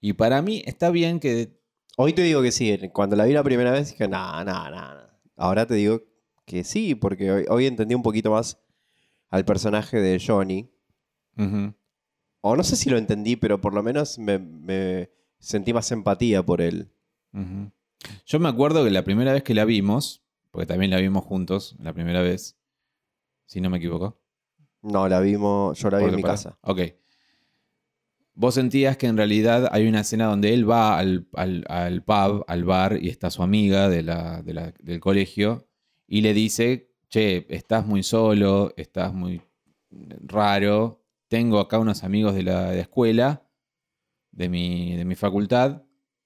Y 0.00 0.12
para 0.14 0.40
mí 0.42 0.62
está 0.66 0.90
bien 0.90 1.20
que... 1.20 1.60
Hoy 1.96 2.12
te 2.12 2.22
digo 2.22 2.40
que 2.42 2.50
sí. 2.52 2.76
Cuando 2.92 3.14
la 3.16 3.24
vi 3.24 3.32
la 3.32 3.42
primera 3.44 3.70
vez 3.72 3.90
dije, 3.90 4.08
no, 4.08 4.44
no, 4.44 4.70
no. 4.70 4.94
no". 4.94 5.00
Ahora 5.36 5.66
te 5.66 5.74
digo 5.74 6.02
que 6.46 6.64
sí, 6.64 6.94
porque 6.94 7.30
hoy, 7.30 7.44
hoy 7.48 7.66
entendí 7.66 7.94
un 7.94 8.02
poquito 8.02 8.30
más 8.30 8.58
al 9.28 9.44
personaje 9.44 9.98
de 10.00 10.20
Johnny. 10.24 10.70
Ujú, 11.36 11.74
O 12.40 12.56
no 12.56 12.64
sé 12.64 12.74
si 12.76 12.88
lo 12.90 12.96
entendí, 12.98 13.36
pero 13.36 13.60
por 13.60 13.74
lo 13.74 13.82
menos 13.82 14.18
me, 14.18 14.38
me 14.38 15.10
sentí 15.38 15.72
más 15.72 15.90
empatía 15.92 16.42
por 16.44 16.60
él. 16.60 16.92
Yo 18.26 18.38
me 18.40 18.48
acuerdo 18.48 18.84
que 18.84 18.90
la 18.90 19.04
primera 19.04 19.32
vez 19.32 19.42
que 19.42 19.54
la 19.54 19.64
vimos, 19.64 20.22
porque 20.50 20.66
también 20.66 20.90
la 20.90 20.98
vimos 20.98 21.24
juntos, 21.24 21.76
la 21.78 21.92
primera 21.92 22.22
vez, 22.22 22.56
si 23.46 23.60
no 23.60 23.70
me 23.70 23.78
equivoco. 23.78 24.20
No, 24.82 25.08
la 25.08 25.20
vimos, 25.20 25.78
yo 25.78 25.90
la 25.90 25.98
vi 25.98 26.04
en 26.04 26.10
mi 26.16 26.22
casa. 26.22 26.58
Ok. 26.62 26.80
Vos 28.34 28.54
sentías 28.54 28.96
que 28.96 29.06
en 29.06 29.16
realidad 29.16 29.68
hay 29.72 29.86
una 29.86 30.00
escena 30.00 30.26
donde 30.26 30.54
él 30.54 30.68
va 30.68 30.98
al, 30.98 31.26
al- 31.34 31.64
al 31.68 32.02
pub, 32.02 32.44
al 32.46 32.64
bar, 32.64 32.98
y 33.02 33.08
está 33.08 33.30
su 33.30 33.42
amiga 33.42 33.88
de 33.88 34.02
la- 34.02 34.42
de 34.42 34.54
la- 34.54 34.72
del 34.80 35.00
colegio, 35.00 35.66
y 36.06 36.22
le 36.22 36.32
dice, 36.32 36.90
che, 37.08 37.46
estás 37.50 37.86
muy 37.86 38.02
solo, 38.02 38.72
estás 38.76 39.12
muy 39.12 39.42
raro, 39.90 41.02
tengo 41.28 41.58
acá 41.60 41.78
unos 41.78 42.02
amigos 42.04 42.34
de 42.34 42.44
la, 42.44 42.70
de 42.70 42.76
la 42.76 42.82
escuela, 42.82 43.42
de 44.30 44.48
mi, 44.48 44.96
de 44.96 45.04
mi 45.04 45.16
facultad, 45.16 45.82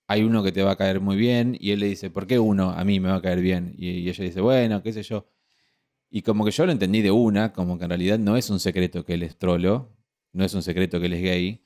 hay 0.06 0.22
uno 0.22 0.42
que 0.42 0.52
te 0.52 0.62
va 0.62 0.72
a 0.72 0.76
caer 0.76 1.00
muy 1.00 1.16
bien, 1.16 1.56
y 1.58 1.70
él 1.72 1.80
le 1.80 1.86
dice, 1.88 2.10
¿por 2.10 2.26
qué 2.26 2.38
uno 2.38 2.70
a 2.70 2.84
mí 2.84 3.00
me 3.00 3.08
va 3.08 3.16
a 3.16 3.22
caer 3.22 3.40
bien? 3.40 3.74
Y, 3.78 3.88
y 3.90 4.08
ella 4.08 4.24
dice, 4.24 4.40
bueno, 4.40 4.82
qué 4.82 4.92
sé 4.92 5.02
yo. 5.02 5.26
Y 6.10 6.22
como 6.22 6.44
que 6.44 6.50
yo 6.52 6.64
lo 6.66 6.72
entendí 6.72 7.02
de 7.02 7.10
una, 7.10 7.52
como 7.52 7.76
que 7.78 7.84
en 7.84 7.90
realidad 7.90 8.18
no 8.18 8.36
es 8.36 8.48
un 8.50 8.60
secreto 8.60 9.04
que 9.04 9.14
él 9.14 9.22
es 9.22 9.36
trolo, 9.36 9.90
no 10.32 10.44
es 10.44 10.54
un 10.54 10.62
secreto 10.62 11.00
que 11.00 11.06
él 11.06 11.14
es 11.14 11.22
gay. 11.22 11.60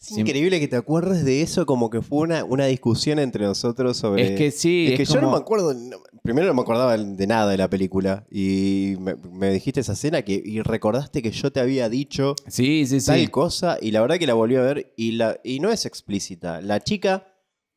Es 0.00 0.16
increíble 0.16 0.58
que 0.60 0.68
te 0.68 0.76
acuerdes 0.76 1.26
de 1.26 1.42
eso 1.42 1.66
como 1.66 1.90
que 1.90 2.00
fue 2.00 2.20
una, 2.20 2.42
una 2.44 2.64
discusión 2.66 3.18
entre 3.18 3.44
nosotros 3.44 3.98
sobre... 3.98 4.24
Es 4.24 4.30
que 4.38 4.50
sí, 4.50 4.86
Es 4.86 4.92
es 4.92 4.96
que 4.96 5.04
yo 5.14 5.20
no 5.20 5.30
me 5.30 5.36
acuerdo, 5.36 5.74
no- 5.74 5.98
primero 6.22 6.46
no 6.46 6.54
me 6.54 6.62
acordaba 6.62 6.96
de 6.96 7.26
nada 7.26 7.50
de 7.50 7.58
la 7.58 7.68
película 7.68 8.24
y 8.30 8.94
me, 8.98 9.14
me 9.16 9.50
dijiste 9.50 9.80
esa 9.80 9.92
escena 9.92 10.22
que, 10.22 10.40
y 10.42 10.62
recordaste 10.62 11.20
que 11.20 11.30
yo 11.32 11.52
te 11.52 11.60
había 11.60 11.90
dicho 11.90 12.34
Sí, 12.48 12.86
sí, 12.86 13.00
tal 13.02 13.20
sí. 13.20 13.26
cosa 13.28 13.76
y 13.82 13.90
la 13.90 14.00
verdad 14.00 14.16
que 14.18 14.26
la 14.26 14.32
volví 14.34 14.56
a 14.56 14.62
ver 14.62 14.94
y, 14.96 15.12
la, 15.12 15.38
y 15.44 15.60
no 15.60 15.70
es 15.70 15.84
explícita. 15.84 16.62
La 16.62 16.80
chica 16.80 17.26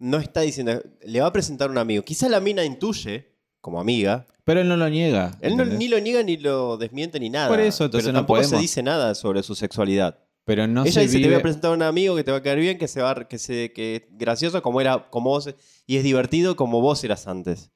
no 0.04 0.18
está 0.18 0.42
diciendo, 0.42 0.84
le 1.06 1.22
va 1.22 1.28
a 1.28 1.32
presentar 1.32 1.72
un 1.72 1.78
amigo. 1.78 2.04
Quizá 2.04 2.28
la 2.28 2.42
mina 2.42 2.66
intuye, 2.66 3.38
como 3.62 3.80
amiga, 3.80 4.28
Pero 4.44 4.60
él 4.60 4.68
no 4.68 4.76
lo 4.76 4.90
niega. 4.90 5.38
él 5.40 5.78
ni 5.78 5.88
lo 5.88 5.98
niega 6.02 6.22
ni 6.22 6.36
lo 6.36 6.76
desmiente 6.76 7.22
ni 7.22 7.30
nada. 7.30 7.48
Por 7.48 7.62
eso, 7.62 7.86
entonces 7.86 8.08
pero 8.08 8.14
no 8.14 8.20
tampoco 8.20 8.44
se 8.44 8.58
dice 8.58 8.84
nada 8.84 9.16
sobre 9.16 9.42
su 9.44 9.56
sexualidad. 9.56 10.20
Pero 10.44 10.68
no 10.68 10.82
Ella 10.82 10.92
se 10.92 11.02
dice, 11.04 11.20
te 11.22 11.28
voy 11.28 11.36
a 11.36 11.42
presentar 11.42 11.72
a 11.72 11.74
un 11.74 11.84
amigo 11.84 12.18
que 12.18 12.26
te 12.26 12.32
va 12.32 12.38
a 12.40 12.44
caer 12.44 12.60
bien, 12.60 12.78
que 12.78 12.90
se 12.90 13.02
va, 13.02 13.30
que 13.30 13.40
se, 13.40 13.72
que 13.72 13.96
es 13.96 14.02
gracioso 14.12 14.62
como 14.62 14.82
era, 14.82 15.10
como 15.10 15.30
vos, 15.30 15.56
y 15.88 15.96
es 15.96 16.04
divertido 16.04 16.58
como 16.58 16.82
vos 16.82 17.02
eras 17.06 17.28
antes. 17.28 17.72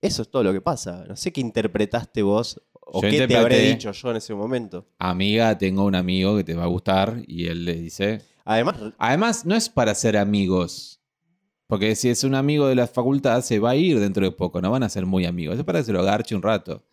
Eso 0.00 0.22
es 0.22 0.30
todo 0.30 0.42
lo 0.42 0.54
que 0.54 0.62
pasa. 0.62 1.04
No 1.06 1.16
sé 1.16 1.34
qué 1.34 1.42
interpretaste 1.42 2.22
vos 2.22 2.62
o 2.72 3.02
Yo 3.02 3.10
qué 3.10 3.26
te 3.26 3.36
habré 3.36 3.60
dicho 3.60 3.92
yo 3.92 4.10
en 4.10 4.16
ese 4.16 4.32
momento. 4.34 4.88
Amiga, 4.98 5.58
tengo 5.58 5.84
un 5.84 5.96
amigo 5.96 6.34
que 6.34 6.44
te 6.44 6.54
va 6.54 6.64
a 6.64 6.68
gustar 6.68 7.22
y 7.26 7.48
él 7.48 7.66
le 7.66 7.74
dice... 7.74 8.22
Además, 8.46 8.76
Además, 8.96 9.44
no 9.44 9.54
es 9.54 9.68
para 9.68 9.94
ser 9.94 10.16
amigos. 10.16 10.95
Porque 11.66 11.96
si 11.96 12.08
es 12.08 12.22
un 12.24 12.34
amigo 12.34 12.68
de 12.68 12.74
la 12.74 12.86
facultad, 12.86 13.42
se 13.42 13.58
va 13.58 13.70
a 13.70 13.76
ir 13.76 13.98
dentro 13.98 14.24
de 14.24 14.32
poco. 14.32 14.60
No 14.60 14.70
van 14.70 14.82
a 14.82 14.88
ser 14.88 15.06
muy 15.06 15.26
amigos. 15.26 15.58
Es 15.58 15.64
para 15.64 15.80
que 15.80 15.84
se 15.86 15.92
lo 15.92 16.00
agarche 16.00 16.34
un 16.34 16.42
rato. 16.42 16.84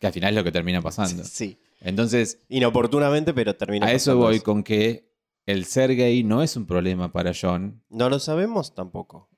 Que 0.00 0.06
al 0.06 0.12
final 0.12 0.30
es 0.30 0.36
lo 0.36 0.44
que 0.44 0.52
termina 0.52 0.82
pasando. 0.82 1.24
sí. 1.24 1.58
Entonces, 1.80 2.40
Inoportunamente, 2.48 3.32
pero 3.32 3.54
termina 3.54 3.86
a 3.86 3.92
eso 3.92 4.16
voy 4.16 4.40
con 4.40 4.64
que 4.64 5.08
el 5.46 5.64
ser 5.64 5.94
gay 5.94 6.24
no 6.24 6.42
es 6.42 6.56
un 6.56 6.66
problema 6.66 7.12
para 7.12 7.32
John. 7.40 7.82
No 7.88 8.10
lo 8.10 8.18
sabemos 8.18 8.74
tampoco. 8.74 9.28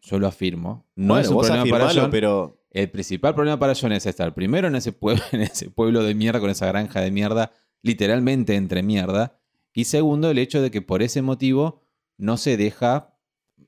Yo 0.00 0.18
lo 0.18 0.26
afirmo. 0.26 0.86
No 0.96 1.14
Bueno, 1.14 1.22
es 1.22 1.28
un 1.28 1.34
vos 1.34 1.46
problema 1.46 1.78
para 1.78 1.92
John. 1.94 2.10
pero 2.10 2.64
El 2.70 2.90
principal 2.90 3.34
problema 3.34 3.58
para 3.58 3.74
John 3.74 3.92
es 3.92 4.06
estar 4.06 4.34
primero 4.34 4.68
en 4.68 4.74
ese, 4.76 4.92
pueblo, 4.92 5.22
en 5.32 5.42
ese 5.42 5.70
pueblo 5.70 6.02
de 6.02 6.14
mierda, 6.14 6.40
con 6.40 6.50
esa 6.50 6.66
granja 6.66 7.00
de 7.00 7.10
mierda, 7.10 7.52
literalmente 7.82 8.56
entre 8.56 8.82
mierda. 8.82 9.38
Y 9.72 9.84
segundo, 9.84 10.30
el 10.30 10.38
hecho 10.38 10.62
de 10.62 10.70
que 10.70 10.82
por 10.82 11.02
ese 11.02 11.20
motivo 11.22 11.82
no 12.16 12.36
se 12.36 12.56
deja, 12.56 13.13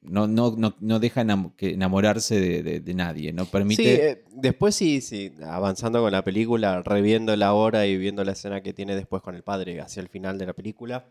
no, 0.09 0.27
no, 0.27 0.55
no, 0.57 0.75
no 0.81 0.99
deja 1.01 1.21
enamorarse 1.59 2.41
de, 2.41 2.63
de- 2.63 2.81
de 2.81 2.95
nadie. 2.95 3.33
No 3.33 3.45
permite. 3.47 3.83
Sí, 3.83 3.89
eh, 3.89 4.25
después 4.33 4.75
sí, 4.75 5.01
sí, 5.01 5.33
avanzando 5.45 6.01
con 6.01 6.13
la 6.13 6.23
película, 6.25 6.83
reviendo 6.83 7.35
la 7.37 7.53
hora 7.53 7.87
y 7.87 7.97
viendo 7.97 8.25
la 8.25 8.33
escena 8.33 8.63
que 8.63 8.73
tiene 8.73 8.95
después 8.97 9.23
con 9.23 9.35
el 9.35 9.43
padre 9.43 9.81
hacia 9.81 10.01
el 10.01 10.09
final 10.09 10.39
de 10.39 10.47
la 10.47 10.53
película, 10.53 11.05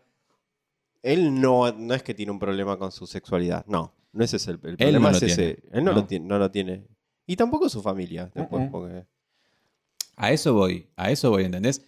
él 1.02 1.40
no, 1.40 1.72
no 1.72 1.94
es 1.94 2.02
que 2.02 2.14
tiene 2.14 2.32
un 2.32 2.38
problema 2.38 2.78
con 2.78 2.90
su 2.92 3.06
sexualidad, 3.06 3.64
no, 3.66 3.92
no 4.12 4.24
ese 4.24 4.36
es 4.38 4.46
el, 4.48 4.58
el 4.64 4.76
problema, 4.76 5.10
no 5.10 5.16
es 5.16 5.22
lo 5.22 5.26
ese, 5.28 5.36
tiene, 5.54 5.78
él 5.78 5.84
no, 5.84 6.06
tiene, 6.06 6.26
no 6.26 6.38
lo 6.38 6.50
tiene. 6.50 6.82
Y 7.26 7.36
tampoco 7.36 7.68
su 7.68 7.82
familia, 7.82 8.30
después, 8.34 8.68
porque- 8.70 9.04
A 10.16 10.32
eso 10.32 10.54
voy, 10.54 10.86
a 10.96 11.10
eso 11.10 11.30
voy, 11.30 11.44
¿entendés? 11.44 11.84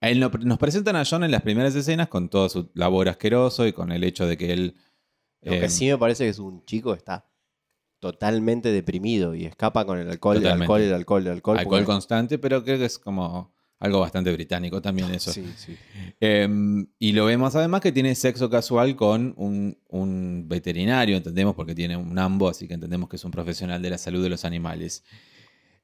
Él 0.00 0.20
no- 0.20 0.30
nos 0.30 0.58
presentan 0.58 0.96
a 0.96 1.04
John 1.08 1.24
en 1.24 1.30
las 1.30 1.42
primeras 1.42 1.74
escenas 1.74 2.08
con 2.08 2.28
todo 2.28 2.48
su 2.48 2.70
labor 2.74 3.08
asqueroso 3.08 3.66
y 3.66 3.72
con 3.72 3.92
el 3.92 4.04
hecho 4.04 4.26
de 4.26 4.36
que 4.36 4.52
él. 4.52 4.74
Lo 5.42 5.52
que 5.52 5.64
eh, 5.64 5.70
sí 5.70 5.86
me 5.88 5.96
parece 5.98 6.24
que 6.24 6.30
es 6.30 6.38
un 6.38 6.64
chico 6.64 6.92
que 6.92 6.98
está 6.98 7.26
totalmente 7.98 8.70
deprimido 8.72 9.34
y 9.34 9.44
escapa 9.46 9.84
con 9.84 9.98
el 9.98 10.08
alcohol, 10.10 10.38
el 10.38 10.46
alcohol, 10.46 10.80
el 10.80 10.92
alcohol, 10.94 11.22
el 11.26 11.32
alcohol. 11.32 11.58
alcohol 11.58 11.78
porque- 11.80 11.86
constante, 11.92 12.38
pero 12.38 12.64
creo 12.64 12.78
que 12.78 12.86
es 12.86 12.98
como 12.98 13.52
algo 13.78 14.00
bastante 14.00 14.32
británico 14.32 14.80
también 14.80 15.10
eso. 15.14 15.32
Sí, 15.32 15.44
sí. 15.56 15.76
Eh, 16.20 16.48
y 16.98 17.12
lo 17.12 17.24
vemos 17.26 17.54
además 17.56 17.80
que 17.80 17.92
tiene 17.92 18.14
sexo 18.14 18.48
casual 18.50 18.96
con 18.96 19.34
un, 19.36 19.78
un 19.88 20.44
veterinario, 20.48 21.16
entendemos, 21.16 21.54
porque 21.54 21.74
tiene 21.74 21.96
un 21.96 22.18
ambo, 22.18 22.48
así 22.48 22.66
que 22.68 22.74
entendemos 22.74 23.08
que 23.08 23.16
es 23.16 23.24
un 23.24 23.30
profesional 23.30 23.80
de 23.82 23.90
la 23.90 23.98
salud 23.98 24.22
de 24.22 24.28
los 24.30 24.44
animales. 24.44 25.04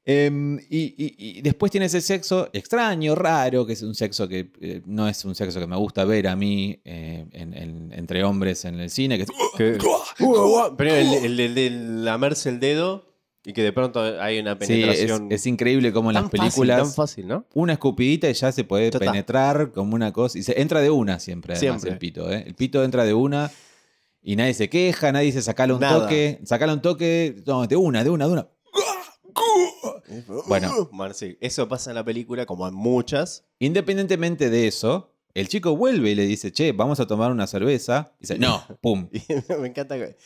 Eh, 0.09 0.31
y, 0.69 0.77
y- 0.97 1.15
y 1.17 1.41
después 1.41 1.69
tiene 1.69 1.87
ese 1.87 1.99
sexo 1.99 2.47
extraño, 2.53 3.13
raro, 3.13 3.65
que 3.65 3.73
es 3.73 3.81
un 3.81 3.93
sexo 3.93 4.25
que 4.29 4.49
eh, 4.61 4.81
no 4.85 5.09
es 5.09 5.25
un 5.25 5.35
sexo 5.35 5.59
que 5.59 5.67
me 5.67 5.75
gusta 5.75 6.05
ver 6.05 6.29
a 6.29 6.35
mí 6.37 6.79
eh, 6.85 7.25
en- 7.33 7.53
en- 7.53 7.91
entre 7.93 8.23
hombres 8.23 8.63
en 8.63 8.79
el 8.79 8.89
cine, 8.89 9.17
que 9.17 9.23
es- 9.23 9.29
Que- 9.57 9.77
Pero 10.77 10.95
el, 10.95 11.37
el- 11.41 11.55
de 11.55 11.69
lamerse 11.69 12.47
el 12.47 12.61
dedo 12.61 13.05
y 13.43 13.51
que 13.51 13.63
de 13.63 13.73
pronto 13.73 13.99
hay 14.01 14.39
una 14.39 14.57
Sí, 14.61 14.81
es, 14.81 14.87
penetración. 14.87 15.27
es 15.31 15.45
increíble 15.45 15.91
como 15.91 16.09
en 16.09 16.15
las 16.15 16.23
fácil, 16.23 16.39
películas 16.39 16.77
tan 16.83 16.93
fácil, 16.93 17.27
¿no? 17.27 17.45
una 17.53 17.73
escupidita 17.73 18.29
y 18.29 18.33
ya 18.33 18.51
se 18.53 18.63
puede 18.63 18.91
penetrar 18.91 19.71
como 19.73 19.93
una 19.95 20.13
cosa. 20.13 20.37
Y 20.39 20.43
se 20.43 20.59
entra 20.61 20.79
de 20.81 20.89
una 20.89 21.19
siempre, 21.19 21.53
además, 21.55 21.81
Siempre. 21.81 21.91
el 21.91 21.97
pito. 21.97 22.31
¿eh? 22.31 22.43
El 22.47 22.55
pito 22.55 22.81
entra 22.83 23.03
de 23.03 23.13
una 23.13 23.51
y 24.21 24.35
nadie 24.37 24.53
se 24.53 24.69
queja, 24.69 25.11
nadie 25.11 25.27
dice 25.27 25.41
sacale 25.41 25.73
un 25.73 25.79
Nada. 25.81 26.03
toque. 26.03 26.39
Sacale 26.45 26.71
un 26.73 26.81
toque, 26.81 27.41
no, 27.45 27.67
de 27.67 27.75
una, 27.75 28.03
de 28.05 28.09
una, 28.09 28.25
de 28.27 28.31
una. 28.33 28.47
Bueno. 30.47 30.89
Bueno, 30.91 31.13
sí, 31.13 31.37
eso 31.41 31.67
pasa 31.67 31.91
en 31.91 31.95
la 31.95 32.03
película 32.05 32.45
como 32.45 32.67
en 32.67 32.73
muchas. 32.73 33.45
Independientemente 33.59 34.49
de 34.49 34.67
eso, 34.67 35.13
el 35.33 35.47
chico 35.49 35.75
vuelve 35.75 36.11
y 36.11 36.15
le 36.15 36.25
dice, 36.25 36.51
che, 36.51 36.71
vamos 36.71 36.99
a 36.99 37.07
tomar 37.07 37.31
una 37.31 37.45
cerveza. 37.47 38.13
Y 38.19 38.21
dice, 38.21 38.39
no, 38.39 38.63
pum. 38.81 39.09
Y 39.11 39.21
me 39.61 39.67
encanta 39.67 39.95
que- 39.97 40.17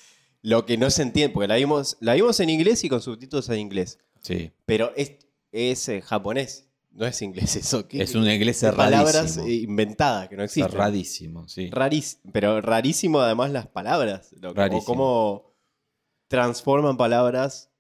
lo 0.44 0.66
que 0.66 0.76
no 0.78 0.90
se 0.90 1.04
entiende, 1.04 1.34
porque 1.34 1.48
la 1.48 1.56
vimos, 1.56 1.98
la 2.00 2.16
vimos 2.16 2.40
en 2.40 2.50
inglés 2.50 2.84
y 2.84 2.90
con 2.90 3.02
subtítulos 3.02 3.48
en 3.50 3.60
inglés. 3.60 4.00
Sí, 4.22 4.52
Pero 4.66 4.92
es, 4.96 5.14
es 5.52 5.88
eh, 5.90 6.02
japonés, 6.02 6.68
no 6.92 7.06
es 7.06 7.22
inglés 7.22 7.56
eso. 7.56 7.88
¿Qué- 7.88 8.02
es 8.02 8.16
un 8.16 8.28
inglés 8.30 8.60
qué 8.60 8.72
palabras 8.72 9.34
cerradísimo. 9.34 9.48
inventadas 9.48 10.30
que 10.30 10.38
no 10.38 10.44
existen. 10.44 10.72
Cerradísimo, 10.72 11.48
sí. 11.48 11.70
Pero 12.34 12.60
rarísimo 12.62 13.20
además 13.20 13.52
las 13.52 13.68
palabras. 13.68 14.32
lo- 14.40 14.50
como 14.50 14.54
Rarísimo. 14.56 14.86
cómo 14.86 15.54
transforman 16.28 16.98
palabras 16.98 17.71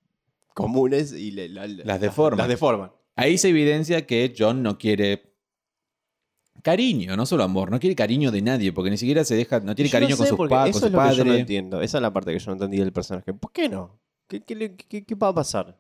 comunes 0.54 1.14
y 1.14 1.32
le- 1.32 1.50
la- 1.50 1.68
la- 1.68 1.84
Las 1.86 2.02
deforman. 2.02 2.38
Las 2.38 2.48
deforman. 2.48 2.92
Ahí 3.16 3.38
se 3.38 3.50
evidencia 3.50 4.06
que 4.08 4.34
John 4.38 4.64
no 4.64 4.78
quiere 4.78 5.34
cariño, 6.64 7.16
no 7.18 7.26
solo 7.26 7.44
amor, 7.44 7.72
no 7.72 7.80
quiere 7.80 7.96
cariño 7.96 8.32
de 8.32 8.42
nadie, 8.42 8.72
porque 8.72 8.90
ni 8.92 8.98
siquiera 8.98 9.24
se 9.24 9.36
deja, 9.36 9.60
no 9.62 9.74
tiene 9.76 9.90
Yo 9.90 9.96
no 9.98 10.02
cariño 10.02 10.18
con, 10.18 10.28
sus 10.28 10.38
porque 10.38 10.54
pa- 10.54 10.68
eso 10.68 10.80
con 10.80 10.88
es 10.90 10.94
lo 10.94 11.10
que 11.10 11.16
yo 11.16 11.26
no 11.26 11.34
entiendo. 11.34 11.82
Esa 11.82 11.98
es 11.98 12.02
la 12.02 12.14
parte 12.14 12.32
que 12.34 12.40
yo 12.40 12.46
no 12.48 12.54
entendí 12.54 12.78
del 12.78 12.92
personaje. 12.94 13.34
¿Por 13.34 13.52
qué 13.52 13.68
no? 13.70 14.00
¿Qué, 14.28 14.42
qué 14.42 14.76
qué- 14.76 15.04
qué 15.06 15.16
va 15.16 15.30
a 15.30 15.34
pasar? 15.34 15.78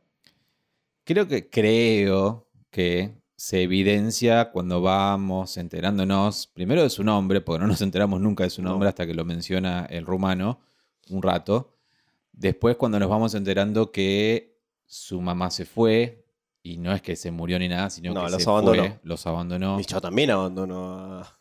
Creo 1.03 1.27
que 1.27 1.49
creo 1.49 2.47
que 2.69 3.11
se 3.35 3.63
evidencia 3.63 4.51
cuando 4.51 4.81
vamos 4.81 5.57
enterándonos, 5.57 6.47
primero 6.47 6.83
de 6.83 6.89
su 6.89 7.03
nombre, 7.03 7.41
porque 7.41 7.59
no 7.59 7.67
nos 7.67 7.81
enteramos 7.81 8.21
nunca 8.21 8.43
de 8.43 8.49
su 8.51 8.61
nombre 8.61 8.85
No. 8.85 8.89
hasta 8.89 9.05
que 9.07 9.13
lo 9.13 9.25
menciona 9.25 9.85
el 9.89 10.05
rumano 10.05 10.59
un 11.09 11.21
rato. 11.21 11.75
Después 12.31 12.75
cuando 12.77 12.99
nos 12.99 13.09
vamos 13.09 13.33
enterando 13.35 13.91
que 13.91 14.50
su 14.93 15.21
mamá 15.21 15.49
se 15.51 15.63
fue 15.63 16.25
y 16.63 16.75
no 16.77 16.91
es 16.93 17.01
que 17.01 17.15
se 17.15 17.31
murió 17.31 17.57
ni 17.57 17.69
nada, 17.69 17.89
sino 17.89 18.13
No, 18.13 18.25
que 18.25 18.31
los 18.31 18.43
se 18.43 18.49
abandonó. 18.49 18.83
fue, 18.83 18.99
los 19.03 19.25
abandonó. 19.25 19.79
Y 19.79 19.83
yo 19.85 20.01
también 20.01 20.31
abandono 20.31 20.95
a... 20.95 21.37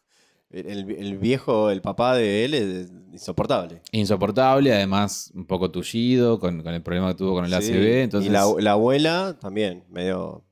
El, 0.50 0.88
el 0.90 1.18
viejo, 1.18 1.70
el 1.70 1.80
papá 1.80 2.14
de 2.14 2.44
él 2.44 2.54
es 2.54 2.92
insoportable. 3.12 3.82
Insoportable, 3.90 4.72
además 4.72 5.32
un 5.34 5.46
poco 5.46 5.68
tullido 5.70 6.38
con, 6.38 6.62
con 6.62 6.72
el 6.74 6.82
problema 6.82 7.08
que 7.08 7.14
tuvo 7.16 7.34
con 7.34 7.44
el 7.44 7.50
Sí. 7.62 7.72
ACV. 7.72 8.02
Entonces, 8.02 8.30
Y 8.30 8.32
la, 8.32 8.44
la 8.58 8.72
abuela 8.72 9.36
también, 9.40 9.84
medio 9.88 10.44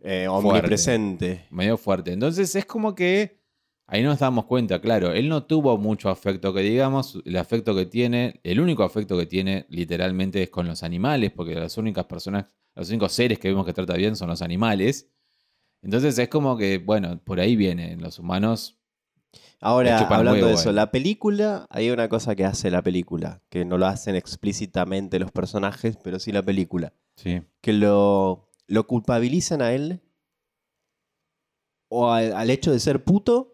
eh, 0.00 0.26
omnipresente. 0.28 1.44
medio 1.50 1.76
fuerte. 1.76 2.12
Entonces 2.12 2.54
es 2.54 2.66
como 2.66 2.94
que 2.94 3.40
ahí 3.86 4.02
nos 4.02 4.18
damos 4.18 4.46
cuenta, 4.46 4.80
claro, 4.80 5.12
él 5.12 5.28
no 5.28 5.44
tuvo 5.44 5.76
mucho 5.78 6.08
afecto 6.08 6.52
que 6.54 6.60
digamos, 6.60 7.20
el 7.24 7.36
afecto 7.36 7.74
que 7.74 7.86
tiene, 7.86 8.40
el 8.44 8.60
único 8.60 8.82
afecto 8.82 9.18
que 9.18 9.26
tiene 9.26 9.66
literalmente 9.68 10.42
es 10.42 10.50
con 10.50 10.66
los 10.66 10.82
animales, 10.82 11.32
porque 11.32 11.54
las 11.54 11.76
únicas 11.76 12.06
personas, 12.06 12.46
los 12.74 12.88
únicos 12.88 13.12
seres 13.12 13.38
que 13.38 13.48
vemos 13.48 13.66
que 13.66 13.72
trata 13.72 13.94
bien 13.94 14.16
son 14.16 14.28
los 14.28 14.42
animales. 14.42 15.10
Entonces 15.82 16.18
es 16.18 16.28
como 16.28 16.56
que, 16.56 16.78
bueno, 16.78 17.20
por 17.22 17.40
ahí 17.40 17.56
viene, 17.56 17.96
los 17.96 18.18
humanos 18.18 18.78
Ahora, 19.60 19.98
hablando 19.98 20.32
huevo 20.32 20.48
de 20.48 20.54
eso, 20.54 20.72
la 20.72 20.90
película, 20.90 21.66
hay 21.70 21.90
una 21.90 22.08
cosa 22.10 22.34
que 22.34 22.44
hace 22.44 22.70
la 22.70 22.82
película, 22.82 23.40
que 23.48 23.64
no 23.64 23.78
lo 23.78 23.86
hacen 23.86 24.14
explícitamente 24.14 25.18
los 25.18 25.32
personajes, 25.32 25.96
pero 26.02 26.18
sí 26.18 26.32
la 26.32 26.42
película. 26.42 26.92
Sí. 27.16 27.40
Que 27.62 27.72
lo, 27.72 28.50
lo 28.66 28.86
culpabilizan 28.86 29.62
a 29.62 29.72
él 29.72 30.02
o 31.88 32.10
al 32.10 32.50
hecho 32.50 32.72
de 32.72 32.80
ser 32.80 33.04
puto 33.04 33.53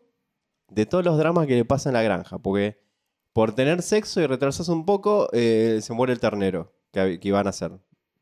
de 0.70 0.86
todos 0.86 1.04
los 1.04 1.18
dramas 1.18 1.46
que 1.46 1.56
le 1.56 1.64
pasan 1.64 1.90
en 1.90 1.94
la 1.94 2.02
granja. 2.02 2.38
Porque 2.38 2.80
por 3.32 3.54
tener 3.54 3.82
sexo 3.82 4.20
y 4.20 4.26
retrasarse 4.26 4.70
un 4.72 4.84
poco, 4.84 5.28
eh, 5.32 5.78
se 5.82 5.92
muere 5.92 6.12
el 6.12 6.20
ternero 6.20 6.72
que, 6.92 7.18
que 7.20 7.28
iban 7.28 7.46
a 7.46 7.50
hacer. 7.50 7.72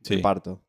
Sí. 0.03 0.15
El 0.15 0.21
parto. 0.23 0.63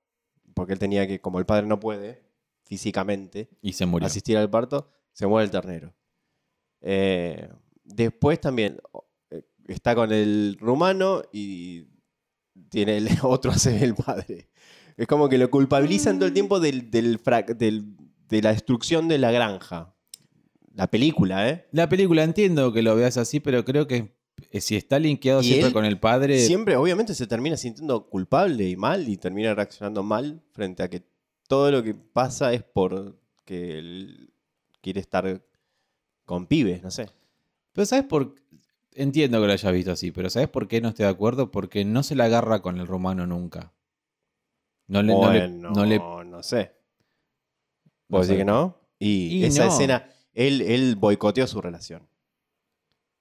Porque 0.53 0.73
él 0.73 0.79
tenía 0.79 1.07
que, 1.07 1.19
como 1.21 1.39
el 1.39 1.45
padre 1.45 1.67
no 1.67 1.79
puede 1.79 2.23
físicamente 2.65 3.49
Y 3.61 3.73
se 3.73 3.85
murió. 3.85 4.05
asistir 4.07 4.37
al 4.37 4.49
parto, 4.49 4.89
se 5.13 5.25
muere 5.27 5.45
el 5.45 5.51
ternero. 5.51 5.93
Eh, 6.81 7.49
después 7.83 8.39
también 8.39 8.79
eh, 9.31 9.43
está 9.67 9.95
con 9.95 10.11
el 10.11 10.57
rumano 10.59 11.21
y 11.33 11.87
tiene 12.69 12.97
el 12.97 13.09
otro 13.23 13.51
hace 13.51 13.83
el 13.83 13.95
padre. 13.95 14.49
Es 14.97 15.07
como 15.07 15.29
que 15.29 15.37
lo 15.37 15.49
culpabilizan 15.49 16.17
todo 16.19 16.27
el 16.27 16.33
tiempo 16.33 16.59
del, 16.59 16.91
del 16.91 17.21
frac- 17.23 17.55
del- 17.55 17.95
de 18.27 18.41
la 18.41 18.51
destrucción 18.51 19.07
de 19.07 19.17
la 19.17 19.31
granja. 19.31 19.95
La 20.79 20.87
película, 20.87 21.49
¿eh? 21.49 21.65
La 21.71 21.87
película 21.89 22.23
entiendo 22.23 22.71
que 22.73 22.81
lo 22.81 22.95
veas 22.95 23.17
así, 23.17 23.39
pero 23.39 23.63
creo 23.65 23.87
que 23.87 24.15
eh, 24.51 24.61
si 24.61 24.75
está 24.75 24.97
linkeado 24.99 25.43
siempre 25.43 25.71
con 25.73 25.85
el 25.85 25.99
padre. 25.99 26.39
Siempre, 26.39 26.75
obviamente, 26.75 27.13
se 27.13 27.27
termina 27.27 27.57
sintiendo 27.57 28.07
culpable 28.09 28.67
y 28.69 28.75
mal 28.75 29.07
y 29.09 29.17
termina 29.17 29.53
reaccionando 29.53 30.03
mal 30.03 30.41
frente 30.53 30.83
a 30.83 30.89
que 30.89 31.03
todo 31.47 31.71
lo 31.71 31.83
que 31.83 31.93
pasa 31.93 32.53
es 32.53 32.63
porque 32.63 33.77
él 33.79 34.31
quiere 34.81 34.99
estar 34.99 35.41
con 36.25 36.45
pibes, 36.47 36.81
no 36.83 36.91
sé. 36.91 37.09
Pero 37.73 37.85
¿sabes 37.85 38.05
por 38.05 38.35
Entiendo 38.95 39.39
que 39.39 39.47
lo 39.47 39.53
hayas 39.53 39.71
visto 39.71 39.91
así, 39.91 40.11
pero 40.11 40.29
¿sabes 40.29 40.49
por 40.49 40.67
qué 40.67 40.81
no 40.81 40.89
estoy 40.89 41.03
de 41.05 41.11
acuerdo? 41.11 41.51
Porque 41.51 41.85
no 41.85 42.03
se 42.03 42.15
la 42.15 42.25
agarra 42.25 42.61
con 42.61 42.79
el 42.79 42.87
rumano 42.87 43.25
nunca. 43.27 43.71
No 44.87 45.01
le, 45.03 45.13
no 45.13 45.31
le- 45.31 45.47
no 45.47 45.85
le- 45.85 45.99
no 45.99 46.43
sé. 46.43 46.71
¿Vos 48.09 48.27
decís 48.27 48.39
que 48.39 48.45
no? 48.45 48.75
Y, 48.97 49.37
Y 49.37 49.45
esa 49.45 49.65
no. 49.65 49.71
escena, 49.71 50.09
él, 50.33 50.61
él 50.61 50.95
boicoteó 50.95 51.47
su 51.47 51.61
relación. 51.61 52.07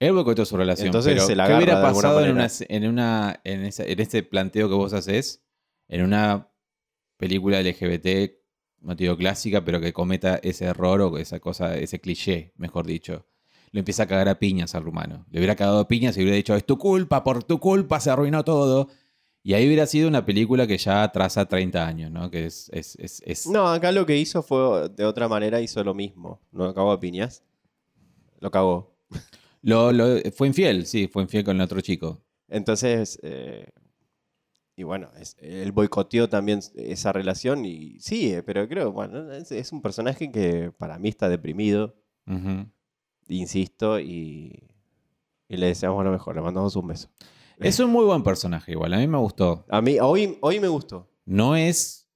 Él 0.01 0.13
boicoteó 0.13 0.45
su 0.45 0.57
relación. 0.57 0.87
Entonces 0.89 1.13
pero 1.15 1.27
se 1.27 1.35
la 1.35 1.47
¿Qué 1.47 1.55
hubiera 1.55 1.83
pasado 1.83 2.25
en, 2.25 2.31
una, 2.33 2.49
en, 2.69 2.89
una, 2.89 3.41
en, 3.45 3.65
esa- 3.65 3.85
en 3.85 3.99
este 4.01 4.23
planteo 4.23 4.69
que 4.69 4.75
vos 4.75 4.93
haces? 4.93 5.43
En 5.89 6.03
una 6.05 6.49
película 7.17 7.61
LGBT, 7.61 8.33
no 8.81 8.95
te 8.95 9.05
digo 9.05 9.17
clásica, 9.17 9.65
pero 9.65 9.81
que 9.81 9.93
cometa 9.93 10.39
ese 10.43 10.67
error 10.67 11.01
o 11.01 11.19
esa 11.19 11.41
cosa, 11.41 11.77
ese 11.77 12.01
cliché, 12.01 12.53
mejor 12.57 12.87
dicho. 12.87 13.27
Lo 13.73 13.81
empieza 13.81 14.05
a 14.05 14.07
cagar 14.07 14.29
a 14.29 14.39
piñas 14.39 14.75
al 14.77 14.85
rumano. 14.85 15.27
Le 15.31 15.41
hubiera 15.41 15.57
cagado 15.57 15.81
a 15.81 15.89
piñas 15.89 16.17
y 16.17 16.21
hubiera 16.23 16.37
dicho, 16.37 16.55
es 16.55 16.65
tu 16.65 16.79
culpa, 16.79 17.25
por 17.25 17.43
tu 17.43 17.59
culpa 17.59 17.99
se 18.01 18.11
arruinó 18.11 18.45
todo. 18.45 18.89
Y 19.49 19.55
ahí 19.55 19.67
hubiera 19.67 19.87
sido 19.87 20.09
una 20.09 20.27
película 20.27 20.67
que 20.67 20.77
ya 20.77 21.03
atrasa 21.03 21.47
30 21.47 21.87
años, 21.87 22.11
¿no? 22.11 22.31
Que 22.31 22.45
es... 22.45 22.69
es, 22.71 22.97
es, 22.97 23.23
es- 23.25 23.47
No, 23.47 23.67
acá 23.67 23.93
lo 23.93 24.05
que 24.05 24.15
hizo 24.19 24.43
fue 24.43 24.91
de 24.91 25.07
otra 25.07 25.27
manera, 25.27 25.59
hizo 25.63 25.83
lo 25.83 25.95
mismo. 25.95 26.39
No 26.53 26.75
cagó 26.75 26.93
a 26.93 27.01
piñas. 27.01 27.43
Lo 28.41 28.51
cagó. 28.51 28.95
Lo, 29.63 29.91
lo- 29.91 30.19
fue 30.37 30.49
infiel, 30.49 30.85
sí, 30.85 31.09
fue 31.09 31.23
infiel 31.23 31.45
con 31.45 31.57
el 31.57 31.63
otro 31.63 31.81
chico. 31.81 32.21
Entonces, 32.49 33.19
eh, 33.23 33.71
y 34.77 34.83
bueno, 34.83 35.09
es- 35.19 35.35
él 35.41 35.73
boicoteó 35.73 36.29
también 36.29 36.61
esa 36.75 37.15
relación 37.15 37.65
y 37.65 37.99
sí, 38.01 38.35
eh, 38.35 38.43
pero 38.43 38.69
creo, 38.69 38.93
bueno, 38.93 39.33
es, 39.33 39.51
es 39.51 39.73
un 39.73 39.81
personaje 39.81 40.31
que 40.31 40.73
para 40.77 40.99
mí 40.99 41.09
está 41.09 41.27
deprimido, 41.31 41.97
insisto, 43.29 43.99
y, 43.99 44.63
y 45.49 45.57
le 45.57 45.69
deseamos 45.69 46.05
lo 46.05 46.11
mejor, 46.11 46.37
le 46.37 46.43
mandamos 46.43 46.77
un 46.77 46.87
beso. 46.89 47.09
Es 47.61 47.79
un 47.81 47.91
muy 47.91 48.05
buen 48.05 48.23
personaje 48.23 48.73
igual, 48.73 48.93
a 48.95 48.99
mí 48.99 49.07
me 49.07 49.19
gustó. 49.19 49.65
A 49.69 49.81
mí, 49.83 49.99
hoy, 50.01 50.39
hoy 50.41 50.61
me 50.61 50.69
gustó. 50.69 51.11
no 51.25 51.57
es 51.57 52.09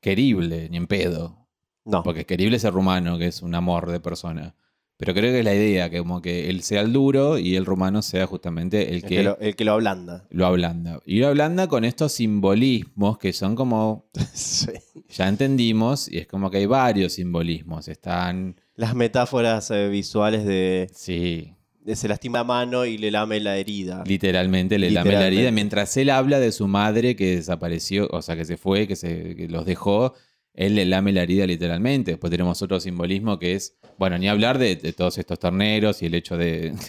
querible 0.00 0.68
ni 0.70 0.76
en 0.76 0.86
pedo. 0.86 1.38
No, 1.84 2.02
Porque 2.04 2.24
querible 2.26 2.56
es 2.58 2.64
el 2.64 2.72
rumano, 2.72 3.18
que 3.18 3.26
es 3.26 3.42
un 3.42 3.54
amor 3.56 3.90
de 3.90 3.98
persona. 3.98 4.54
Pero 4.96 5.14
creo 5.14 5.32
que 5.32 5.40
es 5.40 5.44
la 5.44 5.54
idea, 5.54 5.90
que 5.90 5.98
como 5.98 6.22
que 6.22 6.48
él 6.48 6.62
sea 6.62 6.80
el 6.82 6.92
duro 6.92 7.38
y 7.38 7.56
el 7.56 7.66
rumano 7.66 8.02
sea 8.02 8.26
justamente 8.28 8.88
el 8.90 8.96
el 8.96 9.02
que, 9.02 9.08
que, 9.08 9.22
lo, 9.24 9.38
el 9.40 9.56
que 9.56 9.64
lo 9.64 9.72
ablanda. 9.72 10.26
lo 10.30 10.46
ablanda. 10.46 11.00
Y 11.04 11.18
lo 11.18 11.26
ablanda 11.28 11.66
con 11.66 11.84
estos 11.84 12.12
simbolismos 12.12 13.18
que 13.18 13.32
son 13.32 13.56
como, 13.56 14.08
Sí. 14.32 14.70
ya 15.08 15.26
entendimos, 15.28 16.08
y 16.08 16.18
es 16.18 16.28
como 16.28 16.50
que 16.52 16.58
hay 16.58 16.66
varios 16.66 17.14
simbolismos. 17.14 17.88
Están, 17.88 18.60
Las 18.76 18.94
metáforas 18.94 19.68
eh, 19.72 19.88
visuales 19.88 20.44
de, 20.44 20.88
sí, 20.94 21.52
se 21.94 22.08
lastima 22.08 22.38
la 22.38 22.44
mano 22.44 22.84
y 22.86 22.96
le 22.98 23.10
lame 23.10 23.40
la 23.40 23.56
herida. 23.56 24.04
literalmente 24.06 24.78
le 24.78 24.90
lame 24.90 25.12
la 25.12 25.26
herida. 25.26 25.50
Mientras 25.50 25.96
él 25.96 26.10
habla 26.10 26.38
de 26.40 26.52
su 26.52 26.68
madre 26.68 27.16
que 27.16 27.36
desapareció, 27.36 28.08
o 28.10 28.22
sea, 28.22 28.36
que 28.36 28.44
se 28.44 28.56
fue, 28.56 28.86
que, 28.86 28.96
se, 28.96 29.34
que 29.34 29.48
los 29.48 29.64
dejó, 29.66 30.14
él 30.54 30.74
le 30.76 30.84
lame 30.84 31.12
la 31.12 31.22
herida 31.22 31.46
literalmente. 31.46 32.12
Después 32.12 32.30
tenemos 32.30 32.60
otro 32.62 32.78
simbolismo 32.80 33.38
que 33.38 33.54
es, 33.54 33.76
bueno, 33.98 34.18
ni 34.18 34.28
hablar 34.28 34.58
de, 34.58 34.76
de 34.76 34.92
todos 34.92 35.18
estos 35.18 35.38
terneros 35.38 36.02
y 36.02 36.06
el 36.06 36.14
hecho 36.14 36.36
de... 36.36 36.74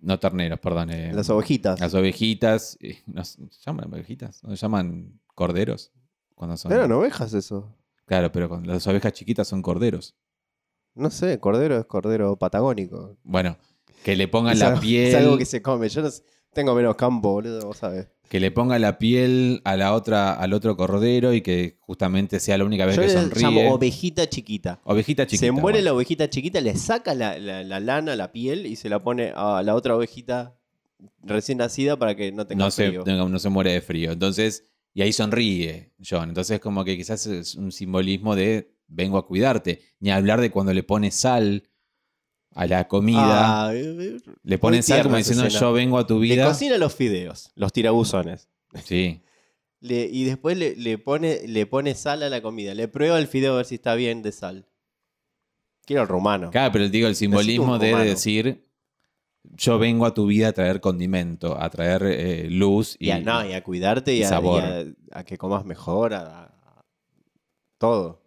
No 0.00 0.18
terneros, 0.18 0.60
perdón. 0.60 0.90
eh, 0.90 1.12
Las 1.14 1.30
ovejitas. 1.30 1.80
Las 1.80 1.94
ovejitas. 1.94 2.76
eh, 2.82 2.98
¿no 3.06 3.24
se 3.24 3.38
llaman 3.64 3.90
ovejitas? 3.90 4.42
¿No 4.44 4.50
se 4.50 4.56
llaman 4.60 5.18
corderos? 5.34 5.92
Cuando 6.34 6.58
son... 6.58 6.72
Eran 6.72 6.92
ovejas 6.92 7.32
eso. 7.32 7.74
Claro, 8.04 8.30
pero 8.30 8.50
con 8.50 8.66
las 8.66 8.86
ovejas 8.86 9.14
chiquitas 9.14 9.48
son 9.48 9.62
corderos. 9.62 10.14
No 10.94 11.08
sé, 11.10 11.40
cordero 11.40 11.78
es 11.78 11.86
cordero 11.86 12.36
patagónico. 12.36 13.16
Bueno, 13.22 13.56
que 14.04 14.14
le 14.16 14.28
pongan 14.28 14.52
Es 14.52 14.58
la 14.60 14.68
algo- 14.68 14.80
piel... 14.80 15.06
Es 15.08 15.14
algo 15.16 15.36
que 15.38 15.44
se 15.46 15.60
come. 15.62 15.88
Yo 15.88 16.02
no 16.02 16.10
sé- 16.10 16.22
tengo 16.52 16.72
menos 16.76 16.94
campo, 16.94 17.32
boludo, 17.32 17.66
vos 17.66 17.78
sabés. 17.78 18.06
que 18.28 18.38
le 18.38 18.50
ponga 18.52 18.78
la 18.78 18.98
piel 18.98 19.60
a 19.64 19.76
la 19.76 19.92
otra, 19.94 20.34
al 20.34 20.52
otro 20.52 20.76
cordero 20.76 21.34
y 21.34 21.40
que 21.40 21.78
justamente 21.80 22.38
sea 22.38 22.56
la 22.58 22.64
única 22.64 22.86
vez 22.86 22.94
Yo 22.96 23.02
que 23.02 23.08
le 23.08 23.14
sonríe. 23.14 23.42
llamo 23.42 23.74
ovejita 23.74 24.28
chiquita. 24.28 24.80
Ovejita 24.84 25.26
chiquita. 25.26 25.46
se 25.46 25.50
muere 25.52 25.78
bueno. 25.78 25.84
la 25.86 25.94
ovejita 25.94 26.30
chiquita, 26.30 26.60
le 26.60 26.76
saca 26.76 27.14
la, 27.14 27.38
la- 27.38 27.64
la 27.64 27.80
lana, 27.80 28.14
la 28.14 28.30
piel 28.30 28.66
y 28.66 28.76
se 28.76 28.88
la 28.88 29.02
pone 29.02 29.32
a 29.34 29.62
la 29.64 29.74
otra 29.74 29.96
ovejita 29.96 30.54
recién 31.22 31.58
nacida 31.58 31.98
para 31.98 32.14
que 32.14 32.30
no 32.32 32.46
tenga 32.46 32.64
no 32.64 32.70
se, 32.70 32.88
frío. 32.88 33.02
no, 33.06 33.28
no 33.28 33.38
se 33.38 33.48
muere 33.48 33.72
de 33.72 33.80
frío. 33.80 34.12
Entonces, 34.12 34.64
y 34.94 35.02
ahí 35.02 35.12
sonríe 35.12 35.92
John. 36.08 36.28
Entonces, 36.28 36.60
como 36.60 36.84
que 36.84 36.96
quizás 36.96 37.26
es 37.26 37.56
un 37.56 37.72
simbolismo 37.72 38.36
de 38.36 38.70
vengo 38.86 39.18
a 39.18 39.26
cuidarte. 39.26 39.80
Ni 39.98 40.10
hablar 40.12 40.40
de 40.40 40.50
cuando 40.50 40.72
le 40.72 40.82
pone 40.84 41.10
sal 41.10 41.64
a 42.54 42.66
la 42.66 42.86
comida. 42.88 43.66
Ah, 43.68 43.72
le 43.72 44.58
pone 44.58 44.76
muy 44.78 44.82
sal 44.82 45.02
como 45.02 45.16
diciendo 45.16 45.48
yo 45.48 45.72
vengo 45.72 45.98
a 45.98 46.06
tu 46.06 46.20
Le 46.20 46.34
vida. 46.34 46.46
cocina 46.46 46.78
los 46.78 46.94
fideos, 46.94 47.50
los 47.54 47.72
tirabuzones. 47.72 48.48
Sí. 48.84 49.20
Le- 49.80 50.08
y 50.10 50.24
después 50.24 50.56
le, 50.56 50.74
le 50.76 50.96
pone, 50.96 51.46
le 51.46 51.66
pone 51.66 51.94
sal 51.94 52.22
a 52.22 52.30
la 52.30 52.40
comida. 52.40 52.74
Le 52.74 52.88
prueba 52.88 53.18
el 53.18 53.26
fideo 53.26 53.52
a 53.52 53.56
ver 53.58 53.66
si 53.66 53.74
está 53.74 53.94
bien 53.94 54.22
de 54.22 54.32
sal. 54.32 54.66
Quiero 55.84 56.00
el 56.02 56.08
rumano. 56.08 56.50
Claro, 56.50 56.72
pero 56.72 56.88
digo, 56.88 57.06
el 57.06 57.14
simbolismo 57.16 57.78
de 57.78 57.94
decir 57.94 58.62
yo 59.42 59.78
vengo 59.78 60.06
a 60.06 60.14
tu 60.14 60.24
vida 60.26 60.48
a 60.48 60.52
traer 60.52 60.80
condimento, 60.80 61.60
a 61.60 61.68
traer 61.68 62.02
eh, 62.04 62.48
luz 62.48 62.96
y, 62.98 63.08
Y 63.08 63.10
a, 63.10 63.18
no, 63.18 63.46
y 63.46 63.52
a 63.52 63.62
cuidarte 63.62 64.14
y, 64.14 64.20
y 64.20 64.22
a, 64.22 64.28
sabor. 64.30 64.62
a- 64.62 64.84
a 65.12 65.24
que 65.24 65.36
comas 65.36 65.66
mejor, 65.66 66.14
a, 66.14 66.44
a- 66.44 66.80
todo. 67.76 68.22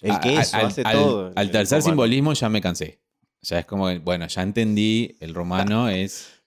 El 0.00 0.18
queso 0.20 0.56
al, 0.56 0.66
hace 0.66 0.82
al- 0.84 0.92
todo. 0.96 1.32
al 1.34 1.50
tercer 1.50 1.78
romano. 1.78 1.90
simbolismo 1.92 2.32
ya 2.34 2.48
me 2.48 2.60
cansé. 2.60 3.00
Ya 3.42 3.58
es 3.58 3.66
como, 3.66 3.98
bueno, 4.00 4.26
ya 4.26 4.42
entendí, 4.42 5.16
el 5.20 5.34
romano 5.34 5.88
es 5.88 6.42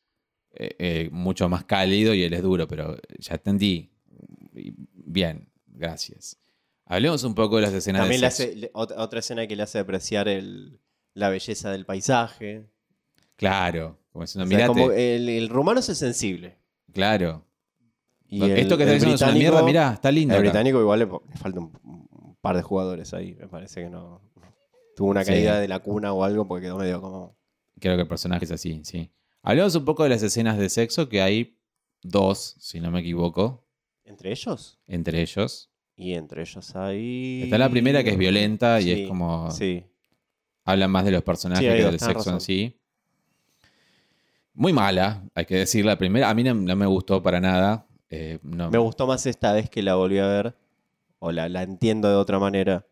eh, 0.55 0.75
eh, 0.79 1.09
mucho 1.11 1.47
más 1.49 1.63
cálido 1.65 2.13
y 2.13 2.23
él 2.23 2.33
es 2.33 2.41
duro, 2.41 2.67
pero 2.67 2.97
ya 3.19 3.35
entendí. 3.35 3.91
Bien, 4.93 5.47
gracias. 5.67 6.37
Hablemos 6.85 7.23
un 7.23 7.35
poco 7.35 7.57
de 7.57 7.63
las 7.63 7.73
escenas 7.73 8.01
También 8.01 8.19
de 8.19 8.21
le 8.21 8.27
hace, 8.27 8.71
otra 8.73 9.19
escena 9.19 9.45
que 9.45 9.55
le 9.55 9.63
hace 9.63 9.77
apreciar 9.79 10.27
el- 10.27 10.79
la 11.13 11.29
belleza 11.29 11.71
del 11.71 11.85
paisaje. 11.85 12.65
Claro, 13.35 13.99
como 14.11 14.23
O 14.23 14.27
sea, 14.27 14.67
como 14.67 14.91
el, 14.91 15.29
el 15.29 15.49
rumano 15.49 15.79
es 15.79 15.85
sensible. 15.85 16.57
claro. 16.93 17.43
Y 18.29 18.41
el- 18.43 18.57
Esto 18.57 18.75
que 18.75 18.83
está 18.83 18.93
diciendo 18.95 19.15
es 19.15 19.21
una 19.21 19.31
mierda, 19.31 19.63
mirá, 19.63 19.93
está 19.93 20.11
lindo. 20.11 20.33
El 20.33 20.39
acá. 20.41 20.49
británico 20.49 20.81
igual 20.81 20.99
le, 20.99 21.05
le 21.05 21.37
falta 21.37 21.59
un 21.61 21.71
par 22.41 22.55
de 22.55 22.61
jugadores 22.61 23.13
ahí. 23.13 23.35
Me 23.35 23.47
parece 23.47 23.83
que 23.83 23.89
no. 23.89 24.21
Tuvo 24.95 25.09
una 25.09 25.23
Sí. 25.23 25.31
caída 25.31 25.59
de 25.59 25.67
la 25.67 25.79
cuna 25.79 26.13
o 26.13 26.23
algo 26.23 26.47
porque 26.47 26.65
quedó 26.65 26.77
medio 26.77 27.01
como. 27.01 27.37
Creo 27.79 27.95
que 27.95 28.01
el 28.01 28.07
personaje 28.07 28.45
es 28.45 28.51
así, 28.51 28.81
sí. 28.83 29.11
Hablemos 29.43 29.75
un 29.75 29.85
poco 29.85 30.03
de 30.03 30.09
las 30.09 30.23
escenas 30.23 30.57
de 30.57 30.69
sexo, 30.69 31.07
que 31.09 31.21
hay 31.21 31.57
dos, 32.01 32.55
si 32.59 32.79
no 32.79 32.89
me 32.91 32.99
equivoco, 33.01 33.65
¿Entre 34.03 34.31
ellos? 34.31 34.79
entre 34.87 35.21
ellos. 35.21 35.69
Y 35.95 36.13
entre 36.13 36.41
ellos 36.41 36.75
hay. 36.75 37.43
Está 37.43 37.57
la 37.57 37.69
primera 37.69 38.03
que 38.03 38.11
es 38.11 38.17
violenta 38.17 38.79
y 38.81 38.91
es 38.91 39.07
como... 39.07 39.49
Sí. 39.51 39.83
habla 40.65 40.87
más 40.87 41.05
de 41.05 41.11
los 41.11 41.23
personajes 41.23 41.63
Sí, 41.71 41.77
que 41.77 41.83
del 41.85 41.99
sexo 41.99 42.29
en 42.31 42.41
sí. 42.41 42.79
Muy 44.53 44.73
mala, 44.73 45.23
hay 45.35 45.45
que 45.45 45.55
decir. 45.55 45.85
La 45.85 45.97
primera, 45.97 46.29
a 46.29 46.33
mí 46.33 46.43
no, 46.43 46.53
no 46.53 46.75
me 46.75 46.85
gustó 46.85 47.21
para 47.21 47.39
nada. 47.39 47.85
Eh, 48.09 48.39
no- 48.43 48.69
Me 48.71 48.77
gustó 48.79 49.05
más 49.07 49.25
esta 49.27 49.53
vez 49.53 49.69
que 49.69 49.81
la 49.83 49.95
volví 49.95 50.17
a 50.17 50.27
ver. 50.27 50.55
O 51.19 51.31
la, 51.31 51.49
la 51.49 51.63
entiendo 51.63 52.09
de 52.09 52.15
otra 52.15 52.39
manera. 52.39 52.85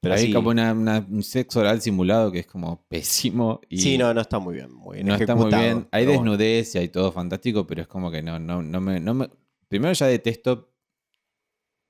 Pero 0.00 0.14
Hay 0.14 0.32
como 0.32 0.50
una- 0.50 0.72
una- 0.72 1.06
un 1.10 1.22
sexo 1.22 1.60
oral 1.60 1.80
simulado 1.80 2.30
que 2.30 2.40
es 2.40 2.46
como 2.46 2.86
pésimo. 2.86 3.60
Y 3.68 3.78
sí, 3.80 3.98
no, 3.98 4.12
no 4.14 4.20
está 4.20 4.38
muy 4.38 4.54
bien. 4.54 4.70
Muy 4.72 4.96
bien 4.96 5.06
no 5.06 5.14
está 5.14 5.34
muy 5.34 5.44
ejecutado, 5.46 5.62
bien. 5.62 5.88
Hay 5.90 6.04
pero 6.06 6.18
bueno. 6.18 6.32
desnudez 6.32 6.74
y 6.74 6.78
hay 6.78 6.88
todo 6.88 7.10
fantástico, 7.12 7.66
pero 7.66 7.82
es 7.82 7.88
como 7.88 8.10
que 8.10 8.22
no, 8.22 8.38
no, 8.38 8.62
no 8.62 8.80
me, 8.80 9.00
no 9.00 9.14
me- 9.14 9.30
Primero 9.68 9.92
ya 9.94 10.06
detesto, 10.06 10.70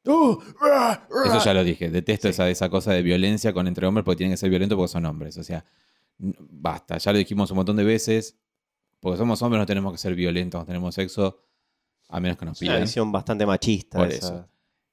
eso 0.05 1.45
ya 1.45 1.53
lo 1.53 1.65
dije, 1.65 1.91
detesto 1.91 2.29
esa, 2.29 2.49
esa 2.49 2.69
cosa 2.71 2.93
de 2.93 3.03
violencia 3.03 3.53
con 3.53 3.67
entre 3.67 3.87
hombres 3.87 4.05
porque 4.05 4.19
tienen 4.19 4.33
que 4.35 4.37
ser 4.39 4.51
violentos 4.51 4.77
porque 4.77 4.93
son 4.93 5.05
hombres. 5.05 5.37
O 5.37 5.43
sea, 5.43 5.65
n- 6.21 6.35
basta, 6.39 6.97
ya 6.99 7.12
lo 7.12 7.19
dijimos 7.19 7.51
un 7.51 7.57
montón 7.57 7.77
de 7.77 7.85
veces. 7.85 8.39
Porque 9.01 9.19
somos 9.19 9.43
hombres 9.43 9.61
no 9.61 9.67
tenemos 9.67 9.93
que 9.93 9.99
ser 9.99 10.15
violentos, 10.15 10.59
no 10.61 10.65
tenemos 10.65 10.95
sexo, 10.95 11.43
a 12.09 12.19
menos 12.19 12.39
que 12.39 12.47
nos 12.47 12.57
Es 12.57 12.62
una 12.62 12.71
pidan. 12.73 12.83
visión 12.85 13.12
bastante 13.12 13.45
machista. 13.45 13.99
Por 13.99 14.09
esa. 14.09 14.17
eso. 14.27 14.49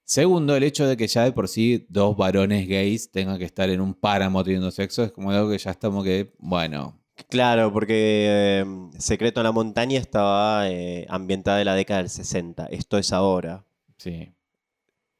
Segundo, 0.05 0.55
el 0.55 0.63
hecho 0.63 0.85
de 0.85 0.97
que 0.97 1.07
ya 1.07 1.23
de 1.23 1.31
por 1.31 1.47
sí 1.47 1.85
dos 1.89 2.15
varones 2.17 2.67
gays 2.67 3.09
tengan 3.11 3.37
que 3.39 3.45
estar 3.45 3.69
en 3.69 3.79
un 3.81 3.93
páramo 3.93 4.43
teniendo 4.43 4.69
sexo 4.71 5.03
es 5.03 5.11
como 5.11 5.31
algo 5.31 5.49
que 5.49 5.57
ya 5.57 5.71
estamos 5.71 6.03
que, 6.03 6.33
bueno, 6.39 6.99
Claro, 7.29 7.71
porque 7.71 8.27
eh, 8.27 8.65
Secreto 8.97 9.39
en 9.39 9.43
la 9.45 9.51
Montaña 9.51 9.99
estaba 9.99 10.67
eh, 10.69 11.05
ambientada 11.09 11.59
en 11.61 11.65
la 11.65 11.75
década 11.75 11.99
del 11.99 12.09
60. 12.09 12.65
Esto 12.71 12.97
es 12.97 13.13
ahora. 13.13 13.63
sí. 13.97 14.33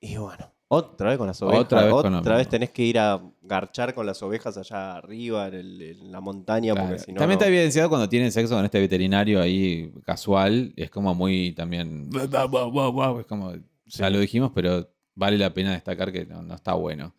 Y 0.02 0.18
bueno, 0.18 0.52
otra 0.68 1.10
vez 1.12 1.18
con 1.18 1.28
las 1.28 1.42
ovejas. 1.42 1.62
Otra 1.62 1.96
Otra 1.96 2.36
vez 2.36 2.50
tenés 2.50 2.72
que 2.72 2.84
ir 2.84 3.00
a 3.00 3.22
garchar 3.42 3.94
con 3.94 4.06
las 4.06 4.22
ovejas 4.22 4.58
allá 4.58 4.96
arriba 4.98 5.48
en, 5.48 5.54
el- 5.54 5.82
en 5.82 6.12
la 6.12 6.20
montaña. 6.20 6.74
Claro. 6.74 6.90
Porque 6.90 7.04
si 7.04 7.14
no, 7.14 7.20
también 7.20 7.38
no- 7.38 7.42
está 7.46 7.48
evidenciado 7.48 7.88
cuando 7.90 8.10
tienen 8.10 8.32
sexo 8.34 8.56
con 8.56 8.66
este 8.66 8.80
veterinario 8.82 9.40
ahí 9.40 9.94
casual. 10.04 10.74
Es 10.76 10.90
como 10.90 11.14
muy 11.16 11.54
también. 11.54 12.10
Es 12.14 13.26
como. 13.28 13.54
Ya 13.98 14.10
lo 14.10 14.20
dijimos, 14.20 14.52
pero 14.54 14.90
vale 15.16 15.38
la 15.38 15.54
pena 15.54 15.72
destacar 15.72 16.12
que 16.12 16.26
no, 16.26 16.42
no 16.42 16.56
está 16.56 16.74
bueno. 16.74 17.14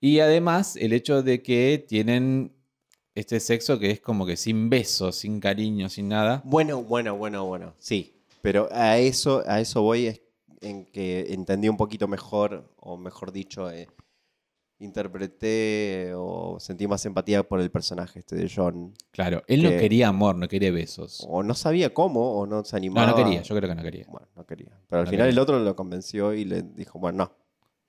Y 0.00 0.20
además, 0.20 0.76
el 0.76 0.92
hecho 0.92 1.22
de 1.22 1.42
que 1.42 1.84
tienen 1.88 2.52
este 3.14 3.40
sexo 3.40 3.78
que 3.78 3.90
es 3.90 4.00
como 4.00 4.26
que 4.26 4.36
sin 4.36 4.68
besos, 4.68 5.16
sin 5.16 5.40
cariño, 5.40 5.88
sin 5.88 6.08
nada. 6.08 6.42
Bueno, 6.44 6.82
bueno, 6.82 7.16
bueno, 7.16 7.46
bueno. 7.46 7.74
Sí. 7.78 8.14
Pero 8.42 8.68
a 8.70 8.98
eso, 8.98 9.42
a 9.46 9.60
eso 9.60 9.82
voy 9.82 10.06
es 10.06 10.20
en 10.60 10.84
que 10.84 11.32
entendí 11.32 11.68
un 11.68 11.76
poquito 11.76 12.06
mejor, 12.08 12.70
o 12.76 12.96
mejor 12.96 13.32
dicho, 13.32 13.70
eh, 13.70 13.88
interpreté 14.78 16.12
o 16.14 16.58
sentí 16.60 16.86
más 16.86 17.04
empatía 17.06 17.42
por 17.42 17.60
el 17.60 17.70
personaje 17.70 18.18
este 18.20 18.36
de 18.36 18.50
John. 18.54 18.92
Claro, 19.10 19.42
él 19.46 19.62
no 19.62 19.70
Que- 19.70 19.78
quería 19.78 20.08
amor, 20.08 20.36
no 20.36 20.48
quería 20.48 20.70
besos. 20.70 21.24
O 21.28 21.42
no 21.42 21.54
sabía 21.54 21.92
cómo, 21.94 22.38
o 22.38 22.46
no 22.46 22.64
se 22.64 22.74
No, 22.74 22.78
animaba. 22.78 23.06
no 23.08 23.16
quería, 23.16 23.42
yo 23.42 23.56
creo 23.56 23.68
que 23.68 23.74
no 23.74 23.82
quería. 23.82 24.06
Bueno, 24.08 24.26
no 24.36 24.46
quería. 24.46 24.68
Pero 24.88 25.00
al 25.00 25.04
No 25.06 25.10
final 25.10 25.26
quería. 25.26 25.32
el 25.32 25.38
otro 25.38 25.58
lo 25.58 25.76
convenció 25.76 26.32
y 26.34 26.44
le 26.44 26.62
dijo, 26.62 26.98
bueno, 26.98 27.18
no, 27.24 27.32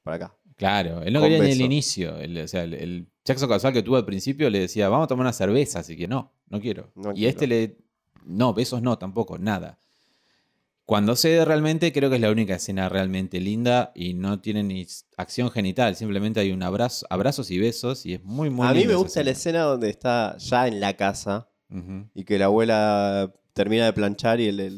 para 0.04 0.16
acá. 0.18 0.36
Claro, 0.56 1.02
él 1.04 1.14
no 1.14 1.20
Con 1.20 1.30
quería 1.30 1.44
ni 1.44 1.52
el 1.52 1.58
beso. 1.58 1.66
inicio. 1.66 2.18
El, 2.18 2.38
o 2.40 2.48
sea, 2.48 2.64
el, 2.64 2.74
el 2.74 3.08
sexo 3.24 3.48
casual 3.48 3.74
que 3.74 3.84
tuvo 3.84 3.98
al 3.98 4.06
principio 4.06 4.50
le 4.50 4.60
decía, 4.60 4.90
vamos 4.90 5.06
a 5.06 5.08
tomar 5.08 5.26
una 5.26 5.34
cerveza, 5.34 5.80
así 5.80 5.96
que 5.96 6.08
no, 6.08 6.32
no 6.50 6.60
quiero. 6.60 6.92
No 6.96 7.12
y 7.12 7.16
quiero. 7.16 7.30
este 7.30 7.48
le. 7.48 7.78
No, 8.26 8.54
besos 8.54 8.82
no, 8.82 8.98
tampoco, 8.98 9.38
nada. 9.38 9.80
Cuando 10.88 11.18
cede 11.18 11.44
realmente, 11.44 11.92
creo 11.92 12.10
que 12.10 12.16
es 12.16 12.22
la 12.22 12.32
única 12.32 12.56
escena 12.56 12.88
realmente 12.88 13.42
linda 13.42 13.92
y 13.94 14.14
no 14.14 14.40
tiene 14.40 14.64
ni 14.64 14.88
acción 15.18 15.52
genital, 15.52 15.98
simplemente 15.98 16.40
hay 16.40 16.54
un 16.54 16.64
abrazo, 16.64 17.06
abrazos 17.10 17.52
y 17.52 17.60
besos 17.60 18.06
y 18.06 18.14
es 18.14 18.24
muy, 18.24 18.50
muy 18.50 18.66
a 18.66 18.72
mí 18.74 18.86
me 18.88 18.96
gusta 18.96 19.22
la 19.22 19.32
escena 19.32 19.64
donde 19.64 19.90
está 19.90 20.38
ya 20.38 20.66
en 20.66 20.80
la 20.80 20.94
casa 20.96 21.50
y 22.16 22.24
que 22.24 22.40
la 22.40 22.46
abuela 22.46 23.34
termina 23.52 23.84
de 23.84 23.92
planchar 23.92 24.40
y 24.40 24.50
le, 24.54 24.72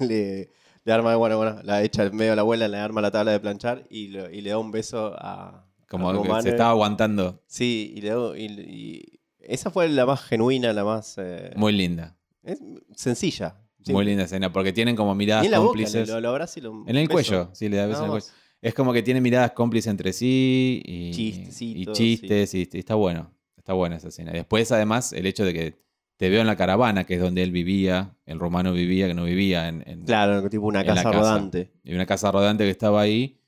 le- 0.00 0.50
arma, 0.86 1.14
bueno, 1.14 1.36
bueno, 1.36 1.60
la 1.62 1.80
echa 1.84 2.02
en 2.02 2.16
medio 2.16 2.32
a 2.32 2.34
la 2.34 2.42
abuela, 2.42 2.66
le 2.66 2.78
arma 2.78 3.00
la 3.00 3.12
tabla 3.12 3.30
de 3.30 3.38
planchar 3.38 3.86
y, 3.88 4.08
lo- 4.08 4.28
y 4.28 4.40
le 4.40 4.50
da 4.50 4.58
un 4.58 4.72
beso 4.72 5.14
a. 5.16 5.64
Como 5.88 6.10
a 6.10 6.20
que 6.20 6.42
se 6.42 6.48
estaba 6.48 6.70
aguantando. 6.70 7.40
Sí, 7.46 7.92
y, 7.96 8.00
le 8.00 8.08
da- 8.10 8.36
y- 8.36 8.46
y 8.60 9.20
esa 9.38 9.70
fue 9.70 9.88
la 9.88 10.06
más 10.06 10.22
genuina, 10.22 10.72
la 10.72 10.82
más. 10.84 11.14
eh, 11.18 11.52
Muy 11.54 11.72
linda. 11.72 12.16
es 12.42 12.58
sencilla. 12.96 13.54
Sí. 13.84 13.92
Muy 13.92 14.04
linda 14.04 14.24
escena, 14.24 14.52
porque 14.52 14.72
tienen 14.72 14.94
como 14.96 15.12
Y 15.12 15.16
miradas 15.16 15.44
en 15.44 15.50
la 15.50 15.58
boca, 15.58 15.68
cómplices. 15.68 16.08
lo, 16.08 16.20
lo 16.20 16.28
abraza 16.28 16.58
y 16.58 16.62
lo. 16.62 16.84
En 16.86 16.96
el 16.96 17.08
beso. 17.08 17.12
cuello, 17.12 17.50
sí, 17.52 17.68
le 17.68 17.76
da 17.78 17.86
Nada 17.86 17.98
en 17.98 18.04
el 18.04 18.10
cuello. 18.10 18.26
Es 18.60 18.74
como 18.74 18.92
que 18.92 19.02
tiene 19.02 19.20
miradas 19.20 19.50
cómplices 19.52 19.90
entre 19.90 20.12
sí 20.12 20.80
y, 20.84 20.92
y 21.10 21.86
chistes, 21.92 22.54
y, 22.54 22.68
y 22.72 22.78
está 22.78 22.94
bueno. 22.94 23.32
Está 23.56 23.72
buena 23.72 23.96
esa 23.96 24.08
escena. 24.08 24.32
Después, 24.32 24.70
además, 24.72 25.12
el 25.12 25.26
hecho 25.26 25.44
de 25.44 25.52
que 25.52 25.82
te 26.16 26.28
veo 26.30 26.40
en 26.40 26.46
la 26.46 26.56
caravana, 26.56 27.04
que 27.04 27.14
es 27.14 27.20
donde 27.20 27.42
él 27.42 27.50
vivía, 27.50 28.14
el 28.26 28.38
romano 28.38 28.72
vivía, 28.72 29.08
que 29.08 29.14
no 29.14 29.24
vivía 29.24 29.66
en, 29.68 29.82
en- 29.86 30.04
Claro, 30.04 30.48
tipo 30.48 30.66
una 30.66 30.84
casa 30.84 31.02
casa. 31.04 31.18
rodante. 31.18 31.72
en 31.84 31.94
una 31.96 32.06
casa 32.06 32.30
rodante 32.30 32.64
que 32.64 32.70
estaba 32.70 33.00
ahí. 33.00 33.38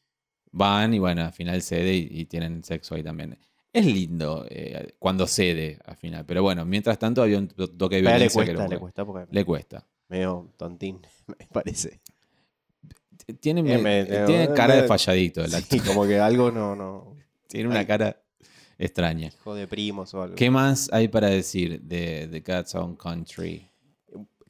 Van 0.50 0.94
y 0.94 0.98
bueno, 1.00 1.22
al 1.22 1.32
final 1.32 1.62
cede 1.62 1.94
y, 1.94 2.08
y 2.10 2.24
tienen 2.26 2.62
sexo 2.64 2.94
ahí 2.94 3.02
también. 3.02 3.36
Es 3.72 3.84
lindo 3.86 4.46
eh, 4.48 4.94
cuando 5.00 5.26
cede 5.26 5.80
al 5.84 5.96
final, 5.96 6.24
pero 6.26 6.42
bueno, 6.44 6.64
mientras 6.64 6.96
tanto 6.96 7.22
había 7.22 7.38
un 7.38 7.48
to- 7.48 7.68
toque 7.70 7.96
de 7.96 8.02
le 8.02 8.08
violencia 8.08 8.40
que 8.44 8.46
cuesta, 8.46 8.62
era 8.64 8.68
le 8.74 8.78
cuesta 8.78 9.04
porque 9.04 9.26
le 9.34 9.44
cuesta. 9.44 9.84
Medio 10.08 10.52
tontín, 10.56 11.00
me 11.26 11.46
parece. 11.52 12.00
Tiene, 13.40 13.60
Eh, 13.60 13.78
me- 13.78 14.04
tiene 14.04 14.44
eh, 14.44 14.52
cara 14.54 14.74
de 14.76 14.86
falladito 14.88 15.42
el 15.42 15.50
Sí, 15.50 15.56
actor. 15.56 15.84
como 15.86 16.06
que 16.06 16.18
algo 16.18 16.50
no, 16.50 16.74
no. 16.76 17.16
Tiene 17.48 17.68
una 17.68 17.80
Ay. 17.80 17.86
cara 17.86 18.20
extraña. 18.78 19.28
Hijo 19.28 19.54
de 19.54 19.66
primos 19.68 20.12
o 20.14 20.22
algo. 20.22 20.34
¿Qué 20.36 20.50
más 20.50 20.90
hay 20.92 21.08
para 21.08 21.28
decir 21.28 21.80
de 21.80 22.28
The 22.30 22.40
God's 22.40 22.74
Own 22.74 22.96
Country? 22.96 23.68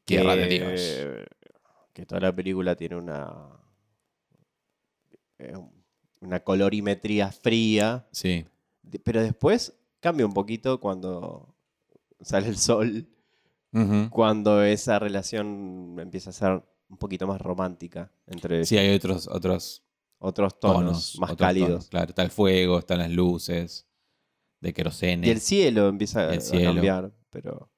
Tierra 0.04 0.34
de 0.36 0.46
Dios. 0.48 1.28
Que 1.92 2.04
toda 2.06 2.20
la 2.20 2.34
película 2.34 2.74
tiene 2.74 2.96
una. 2.96 3.32
eh, 5.38 5.54
Una 6.20 6.40
colorimetría 6.40 7.30
fría. 7.30 8.06
Sí. 8.10 8.44
Pero 9.04 9.22
después 9.22 9.74
cambia 10.00 10.26
un 10.26 10.32
poquito 10.34 10.80
cuando 10.80 11.54
sale 12.20 12.48
el 12.48 12.56
sol. 12.56 13.06
Cuando 14.10 14.62
esa 14.62 14.98
relación 14.98 15.96
empieza 15.98 16.30
a 16.30 16.32
ser 16.32 16.62
un 16.88 16.96
poquito 16.96 17.26
más 17.26 17.40
romántica. 17.40 18.10
Entre 18.26 18.64
Sí, 18.64 18.76
hay 18.78 18.94
otros, 18.94 19.26
otros 19.28 19.82
otros 20.18 20.58
tonos, 20.58 20.76
tonos. 20.80 21.18
más 21.18 21.30
otros 21.32 21.46
cálidos. 21.46 21.68
tonos, 21.68 21.88
Claro, 21.88 22.08
está 22.10 22.22
el 22.22 22.30
fuego, 22.30 22.78
están 22.78 22.98
las 22.98 23.10
luces 23.10 23.86
de 24.60 24.72
querosene. 24.72 25.26
Y 25.26 25.30
el 25.30 25.40
cielo 25.40 25.88
empieza 25.88 26.30
El 26.32 26.38
a 26.38 26.40
cielo. 26.40 26.72
cambiar, 26.72 27.12
pero 27.30 27.68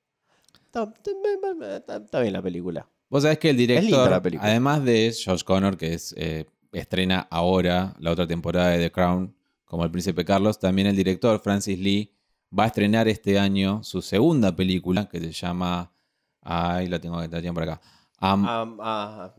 está, 0.65 0.93
está- 1.05 1.77
está- 1.77 1.97
está 1.97 2.21
bien 2.21 2.33
la 2.35 2.43
película. 2.43 2.89
Vos 3.09 3.23
sabés 3.23 3.39
que 3.39 3.51
el 3.51 3.57
director, 3.57 4.11
la 4.11 4.23
película. 4.23 4.49
además 4.49 4.85
de 4.85 5.15
Josh 5.25 5.43
Connor, 5.45 5.77
que 5.77 5.95
es, 5.95 6.15
eh, 6.19 6.45
estrena 6.73 7.27
ahora 7.31 7.95
la 7.99 8.11
otra 8.13 8.27
temporada 8.27 8.71
de 8.71 8.79
The 8.79 8.93
Crown 8.93 9.35
como 9.65 9.85
el 9.85 9.91
príncipe 9.91 10.25
Carlos, 10.25 10.59
también 10.61 10.87
el 10.89 10.95
director 10.97 11.41
Francis 11.41 11.79
Lee 11.79 12.13
va 12.57 12.65
a 12.65 12.67
estrenar 12.69 13.09
este 13.09 13.39
año 13.39 13.83
su 13.83 14.03
segunda 14.03 14.55
película 14.55 15.09
que 15.09 15.21
se 15.21 15.33
llama... 15.33 15.93
Ay, 16.43 16.89
la 16.89 17.01
tengo 17.01 17.21
que 17.21 17.29
tener 17.29 17.53
por 17.53 17.63
acá. 17.65 17.81
Am- 18.19 18.47
Am- 18.47 18.79
ah. 18.81 19.33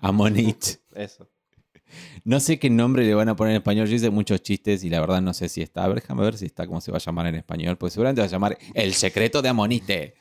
Amonit. 0.00 0.64
Eso. 0.94 1.28
No 2.22 2.38
sé 2.38 2.60
qué 2.60 2.70
nombre 2.70 3.04
le 3.04 3.14
van 3.14 3.28
a 3.28 3.34
poner 3.34 3.52
en 3.52 3.56
español. 3.56 3.88
Yo 3.88 3.96
hice 3.96 4.10
muchos 4.10 4.40
chistes 4.42 4.84
y 4.84 4.90
la 4.90 5.00
verdad 5.00 5.20
no 5.20 5.34
sé 5.34 5.48
si 5.48 5.60
está. 5.60 5.82
A 5.84 5.88
ver, 5.88 5.96
déjame 6.00 6.22
ver 6.22 6.36
si 6.38 6.46
está 6.46 6.66
cómo 6.66 6.80
se 6.80 6.92
va 6.92 6.98
a 6.98 7.00
llamar 7.00 7.26
en 7.26 7.34
español. 7.34 7.76
Pues 7.76 7.92
seguramente 7.94 8.20
va 8.20 8.26
a 8.26 8.30
llamar 8.30 8.56
El 8.74 8.94
secreto 8.94 9.42
de 9.42 9.48
Amonite. 9.48 10.14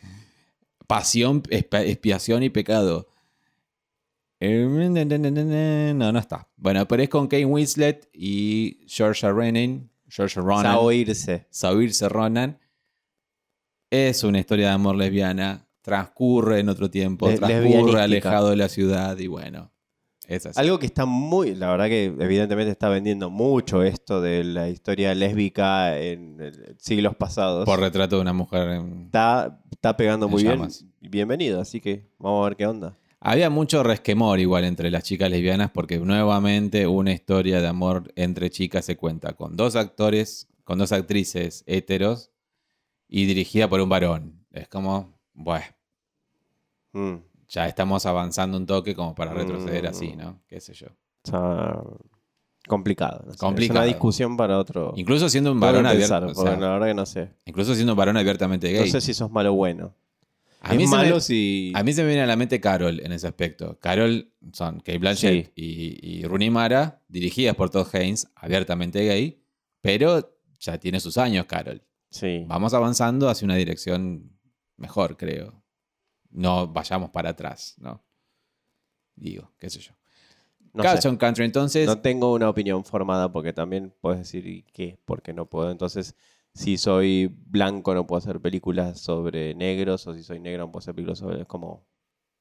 Pasión, 0.87 1.43
expiación 1.51 2.41
y 2.41 2.49
pecado. 2.49 3.07
Eh, 4.39 5.93
No, 5.95 6.11
no 6.11 6.19
está. 6.19 6.47
Bueno, 6.57 6.87
pero 6.87 7.03
es 7.03 7.09
con 7.09 7.27
Kane 7.27 7.45
Winslet 7.45 8.09
y 8.13 8.79
Georgia 8.87 9.29
Ronan. 9.29 9.89
Georgia 10.09 10.41
Ronan. 10.41 10.65
A 10.65 10.79
oírse. 10.79 11.47
Saoirse 11.49 12.09
Ronan. 12.09 12.57
Es 13.91 14.23
una 14.23 14.39
historia 14.39 14.67
de 14.67 14.73
amor 14.73 14.95
lesbiana. 14.95 15.65
Transcurre 15.81 16.59
en 16.59 16.69
otro 16.69 16.89
tiempo. 16.89 17.27
Le- 17.29 17.37
transcurre 17.37 18.01
alejado 18.01 18.49
de 18.49 18.55
la 18.55 18.69
ciudad. 18.69 19.17
Y 19.17 19.27
bueno, 19.27 19.71
es 20.27 20.45
así. 20.45 20.59
Algo 20.59 20.77
que 20.77 20.85
está 20.85 21.05
muy, 21.05 21.55
la 21.55 21.71
verdad 21.71 21.87
que 21.87 22.05
evidentemente 22.05 22.71
está 22.71 22.89
vendiendo 22.89 23.29
mucho 23.29 23.81
esto 23.81 24.21
de 24.21 24.43
la 24.43 24.69
historia 24.69 25.15
lésbica 25.15 25.97
en 25.99 26.37
siglos 26.77 27.15
pasados. 27.15 27.65
Por 27.65 27.79
retrato 27.79 28.17
de 28.17 28.21
una 28.21 28.33
mujer. 28.33 28.67
en- 28.69 29.05
Está, 29.05 29.59
está 29.71 29.95
pegando 29.97 30.25
En 30.27 30.31
muy 30.31 30.43
bien. 30.43 30.67
Bienvenido, 31.01 31.59
así 31.61 31.79
que 31.81 32.05
vamos 32.19 32.45
a 32.45 32.49
ver 32.49 32.57
qué 32.57 32.67
onda. 32.67 32.95
Había 33.21 33.49
mucho 33.49 33.83
resquemor 33.83 34.39
igual 34.39 34.63
entre 34.63 34.89
las 34.91 35.03
chicas 35.03 35.29
lesbianas 35.29 35.71
porque 35.71 35.97
nuevamente 35.99 36.87
una 36.87 37.11
historia 37.11 37.59
de 37.61 37.67
amor 37.67 38.11
entre 38.15 38.49
chicas 38.49 38.85
se 38.85 38.95
cuenta 38.95 39.33
con 39.33 39.57
dos 39.57 39.75
actores, 39.75 40.47
con 40.63 40.79
dos 40.79 40.91
actrices 40.93 41.63
heteros 41.67 42.31
y 43.09 43.25
dirigida 43.25 43.67
por 43.67 43.81
un 43.81 43.89
varón. 43.89 44.45
Es 44.51 44.67
como, 44.67 45.19
bueno, 45.33 45.65
Mm, 46.93 47.17
ya 47.47 47.67
estamos 47.67 48.05
avanzando 48.07 48.57
un 48.57 48.65
toque 48.65 48.95
como 48.95 49.13
para 49.13 49.31
retroceder 49.33 49.83
Mm. 49.83 49.87
así, 49.87 50.15
¿no? 50.15 50.41
Qué 50.47 50.59
sé 50.59 50.73
yo. 50.73 50.87
está 51.23 51.83
complicado. 52.67 53.23
no 53.27 53.33
sé. 53.33 53.37
Complicado. 53.37 53.79
Es 53.79 53.83
una 53.85 53.93
discusión 53.93 54.37
para 54.37 54.57
otro. 54.57 54.93
Incluso 54.95 55.27
siendo 55.29 55.51
un 55.51 55.59
varón 55.59 55.83
pensar, 55.83 56.23
abierto, 56.23 56.31
o 56.31 56.43
porque 56.43 56.51
sea, 56.51 56.59
la 56.59 56.69
verdad 56.73 56.87
que 56.87 56.93
no 56.95 57.05
sé. 57.05 57.29
incluso 57.45 57.75
siendo 57.75 57.93
un 57.93 57.97
varón 57.97 58.17
abiertamente 58.17 58.71
gay. 58.71 58.85
No 58.85 58.91
sé 58.91 59.01
si 59.01 59.13
sos 59.13 59.29
malo 59.29 59.51
o 59.51 59.55
bueno. 59.55 59.93
A, 60.61 60.73
mí 60.73 60.85
se 60.85 60.91
me, 60.91 61.03
malo 61.03 61.19
si. 61.21 61.71
a 61.75 61.83
mí 61.83 61.93
se 61.93 62.01
me 62.01 62.07
viene 62.07 62.23
a 62.23 62.25
la 62.25 62.35
mente 62.35 62.59
Carol 62.59 62.99
en 62.99 63.11
ese 63.11 63.27
aspecto. 63.27 63.79
Carol 63.79 64.33
son 64.51 64.79
Kate 64.79 64.97
Blanchett 64.97 65.51
y, 65.55 65.97
y 66.01 66.23
Rooney 66.23 66.49
Mara, 66.49 67.01
dirigidas 67.07 67.55
por 67.55 67.69
Todd 67.69 67.87
Haynes, 67.93 68.27
abiertamente 68.35 69.05
gay, 69.05 69.41
Pero 69.81 70.37
ya 70.59 70.77
tiene 70.77 70.99
sus 70.99 71.17
años, 71.17 71.45
Carol. 71.45 71.81
Sí. 72.11 72.43
Vamos 72.47 72.73
avanzando 72.73 73.29
hacia 73.29 73.45
una 73.45 73.55
dirección 73.55 74.37
mejor, 74.75 75.15
creo. 75.15 75.63
No 76.31 76.67
vayamos 76.67 77.09
para 77.09 77.29
atrás, 77.29 77.75
¿no? 77.77 78.03
Digo, 79.15 79.53
qué 79.59 79.69
sé 79.69 79.79
yo. 79.79 79.93
No, 80.73 80.83
Carlson. 80.83 81.17
Country, 81.17 81.45
entonces. 81.45 81.87
No 81.87 81.99
tengo 81.99 82.33
una 82.33 82.49
opinión 82.49 82.83
formada 82.83 83.31
porque 83.31 83.53
también 83.53 83.93
puedes 84.01 84.19
decir 84.19 84.45
¿y 84.47 84.63
qué, 84.63 84.99
porque 85.05 85.33
no 85.33 85.47
puedo. 85.47 85.71
Entonces, 85.71 86.15
si 86.53 86.77
soy 86.77 87.27
blanco 87.47 87.93
no 87.93 88.05
puedo 88.07 88.17
hacer 88.19 88.39
películas 88.41 88.99
sobre 88.99 89.53
negros 89.55 90.05
o 90.07 90.13
si 90.13 90.23
soy 90.23 90.39
negro 90.39 90.63
no 90.65 90.71
puedo 90.71 90.79
hacer 90.79 90.95
películas 90.95 91.19
sobre... 91.19 91.41
Es 91.41 91.47
como, 91.47 91.85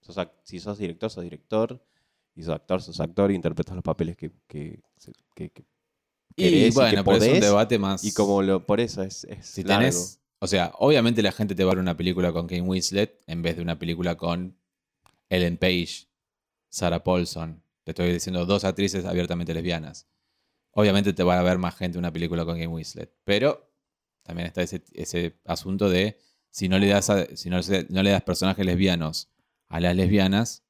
sos 0.01 0.17
si 0.43 0.59
sos 0.61 0.79
director, 0.79 1.11
sos 1.11 1.25
director. 1.25 1.81
Y 2.35 2.43
sos 2.43 2.55
actor, 2.55 2.81
sos 2.81 3.01
actor 3.01 3.31
y 3.33 3.35
interpretas 3.35 3.75
los 3.75 3.83
papeles 3.83 4.17
que, 4.17 4.31
que, 4.47 4.81
que- 5.35 5.51
que 5.51 5.65
y 6.37 6.43
querés 6.51 6.73
y 6.73 6.75
bueno, 6.77 6.91
que 7.03 7.05
pero 7.05 7.17
es 7.17 7.23
un 7.23 7.29
podés, 7.29 7.41
debate 7.41 7.79
más. 7.79 8.05
Y 8.05 8.13
como 8.13 8.43
lo, 8.43 8.65
por 8.65 8.79
eso 8.81 9.03
es, 9.03 9.25
es 9.25 9.45
Si 9.47 9.65
largo. 9.65 9.81
tenés. 9.81 10.21
O 10.41 10.47
sea, 10.47 10.73
obviamente 10.79 11.21
la 11.21 11.33
gente 11.33 11.57
te 11.57 11.65
va 11.65 11.73
a 11.73 11.75
ver 11.75 11.83
una 11.83 11.97
película 11.97 12.33
con 12.33 12.47
Kane 12.47 12.63
Winslet 12.63 13.21
en 13.27 13.43
vez 13.43 13.57
de 13.57 13.63
una 13.63 13.77
película 13.79 14.17
con 14.17 14.57
Ellen 15.31 15.57
Page, 15.57 16.07
Sarah 16.69 17.03
Paulson. 17.03 17.61
Te 17.83 17.91
estoy 17.91 18.13
diciendo 18.13 18.47
dos 18.47 18.63
actrices 18.65 19.05
abiertamente 19.05 19.53
lesbianas. 19.53 20.07
Obviamente 20.73 21.13
te 21.13 21.25
va 21.25 21.41
a 21.41 21.43
ver 21.43 21.59
más 21.59 21.75
gente 21.75 21.99
una 21.99 22.13
película 22.13 22.45
con 22.45 22.55
Kane 22.55 22.69
Winslet. 22.69 23.13
Pero 23.25 23.68
también 24.29 24.47
está 24.47 24.61
ese, 24.61 24.85
ese 24.93 25.41
asunto 25.47 25.89
de 25.89 26.19
si 26.51 26.69
no 26.69 26.79
le 26.79 26.89
das 26.89 27.09
a- 27.09 27.25
si 27.35 27.49
no, 27.49 27.61
no 27.89 28.03
le 28.03 28.11
das 28.11 28.23
personajes 28.23 28.65
lesbianos 28.65 29.31
a 29.69 29.81
las 29.81 29.97
lesbianas, 29.97 30.65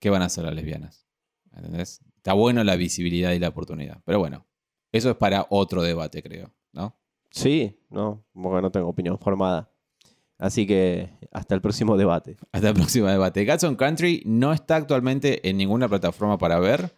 ¿qué 0.00 0.10
van 0.10 0.22
a 0.22 0.24
hacer 0.24 0.42
las 0.44 0.54
lesbianas? 0.54 1.06
¿Entendés? 1.54 2.00
Está 2.16 2.32
bueno 2.32 2.64
la 2.64 2.74
visibilidad 2.74 3.32
y 3.32 3.38
la 3.38 3.48
oportunidad. 3.48 4.00
Pero 4.04 4.18
bueno, 4.18 4.46
eso 4.90 5.10
es 5.10 5.16
para 5.16 5.46
otro 5.50 5.82
debate, 5.82 6.22
creo. 6.24 6.52
¿No? 6.72 6.98
Sí, 7.30 7.78
no, 7.88 8.24
porque 8.32 8.62
no 8.62 8.70
tengo 8.72 8.88
opinión 8.88 9.16
formada. 9.18 9.70
Así 10.38 10.66
que 10.66 11.10
hasta 11.32 11.54
el 11.54 11.60
próximo 11.60 11.96
debate. 11.96 12.36
Hasta 12.50 12.68
el 12.70 12.74
próximo 12.74 13.06
debate. 13.06 13.44
Gatson 13.44 13.76
Country 13.76 14.22
no 14.26 14.52
está 14.52 14.74
actualmente 14.74 15.48
en 15.48 15.56
ninguna 15.56 15.88
plataforma 15.88 16.36
para 16.36 16.58
ver. 16.58 16.92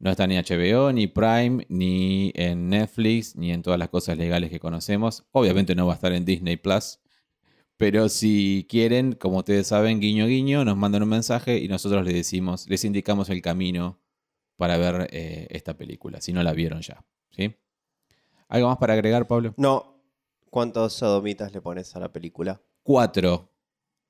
No 0.00 0.10
está 0.10 0.26
ni 0.26 0.36
HBO, 0.36 0.92
ni 0.92 1.06
Prime, 1.06 1.66
ni 1.68 2.32
en 2.34 2.70
Netflix, 2.70 3.36
ni 3.36 3.52
en 3.52 3.60
todas 3.60 3.78
las 3.78 3.90
cosas 3.90 4.16
legales 4.16 4.48
que 4.48 4.58
conocemos. 4.58 5.24
Obviamente 5.30 5.74
no 5.74 5.86
va 5.86 5.92
a 5.92 5.96
estar 5.96 6.12
en 6.14 6.24
Disney 6.24 6.56
Plus. 6.56 6.98
Pero 7.76 8.08
si 8.08 8.66
quieren, 8.68 9.12
como 9.12 9.38
ustedes 9.38 9.66
saben, 9.66 10.00
guiño 10.00 10.26
guiño, 10.26 10.64
nos 10.64 10.76
mandan 10.78 11.02
un 11.02 11.10
mensaje 11.10 11.58
y 11.58 11.68
nosotros 11.68 12.02
les 12.04 12.14
decimos, 12.14 12.66
les 12.68 12.84
indicamos 12.84 13.28
el 13.28 13.42
camino 13.42 14.00
para 14.56 14.78
ver 14.78 15.08
eh, 15.12 15.46
esta 15.50 15.76
película, 15.76 16.20
si 16.22 16.32
no 16.32 16.42
la 16.42 16.54
vieron 16.54 16.80
ya. 16.80 17.04
¿sí? 17.30 17.54
¿Algo 18.48 18.68
más 18.68 18.78
para 18.78 18.94
agregar, 18.94 19.26
Pablo? 19.26 19.52
No, 19.58 20.02
¿cuántos 20.48 20.94
sodomitas 20.94 21.52
le 21.52 21.60
pones 21.60 21.94
a 21.94 22.00
la 22.00 22.10
película? 22.10 22.60
Cuatro. 22.82 23.50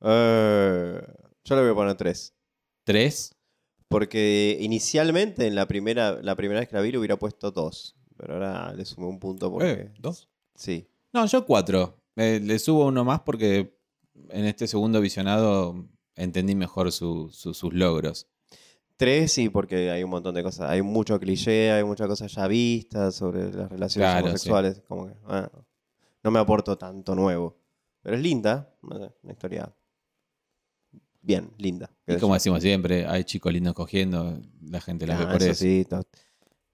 Eh, 0.01 1.03
yo 1.45 1.57
le 1.57 1.63
voy 1.63 1.71
a 1.71 1.75
poner 1.75 1.97
tres. 1.97 2.35
¿Tres? 2.85 3.37
Porque 3.91 4.57
inicialmente 4.61 5.49
en 5.49 5.57
la 5.57 5.67
primera, 5.67 6.23
la 6.23 6.37
primera 6.37 6.61
vez 6.61 6.69
que 6.69 6.77
la 6.77 6.81
vi 6.83 6.93
le 6.93 6.99
hubiera 6.99 7.19
puesto 7.19 7.51
dos. 7.51 7.97
Pero 8.17 8.35
ahora 8.35 8.73
le 8.73 8.85
sumé 8.85 9.07
un 9.09 9.19
punto 9.19 9.51
porque. 9.51 9.71
Eh, 9.73 9.93
¿Dos? 9.99 10.29
Sí. 10.55 10.87
No, 11.13 11.27
yo 11.27 11.45
cuatro. 11.45 11.97
Eh, 12.15 12.39
le 12.41 12.59
subo 12.61 12.87
uno 12.87 13.05
más 13.05 13.21
porque 13.23 13.77
en 14.29 14.45
este 14.45 14.69
segundo 14.69 15.01
visionado 15.01 15.87
entendí 16.15 16.55
mejor 16.55 16.93
su- 16.93 17.31
su- 17.33 17.53
sus 17.53 17.73
logros. 17.75 18.29
Tres, 18.97 19.33
sí, 19.33 19.49
porque 19.49 19.91
hay 19.91 20.05
un 20.05 20.11
montón 20.11 20.35
de 20.37 20.43
cosas. 20.45 20.71
Hay 20.71 20.83
mucho 20.83 21.19
cliché, 21.19 21.73
hay 21.73 21.83
muchas 21.83 22.07
cosas 22.07 22.31
ya 22.33 22.47
vistas 22.47 23.15
sobre 23.17 23.51
las 23.53 23.69
relaciones 23.71 24.09
Claro, 24.11 24.27
homosexuales. 24.27 24.83
Como 24.87 25.09
que, 25.09 25.15
ah, 25.27 25.51
no 26.23 26.31
me 26.31 26.39
aporto 26.39 26.79
tanto 26.79 27.15
nuevo. 27.17 27.57
Pero 28.03 28.15
es 28.17 28.23
linda. 28.23 28.73
Una 28.83 29.11
historia 29.33 29.75
bien, 31.23 31.51
linda. 31.59 31.91
Y 32.07 32.15
como 32.17 32.33
yo. 32.33 32.35
decimos 32.35 32.63
siempre, 32.63 33.07
hay 33.07 33.25
chicos 33.25 33.53
lindos 33.53 33.75
cogiendo, 33.75 34.41
la 34.63 34.81
gente 34.81 35.07
las 35.07 35.21
Ah, 35.21 35.25
ve 35.27 35.33
por 35.33 35.43
eso 35.43 35.51
eso. 35.53 35.65
sí, 35.65 35.87
no- 35.91 36.03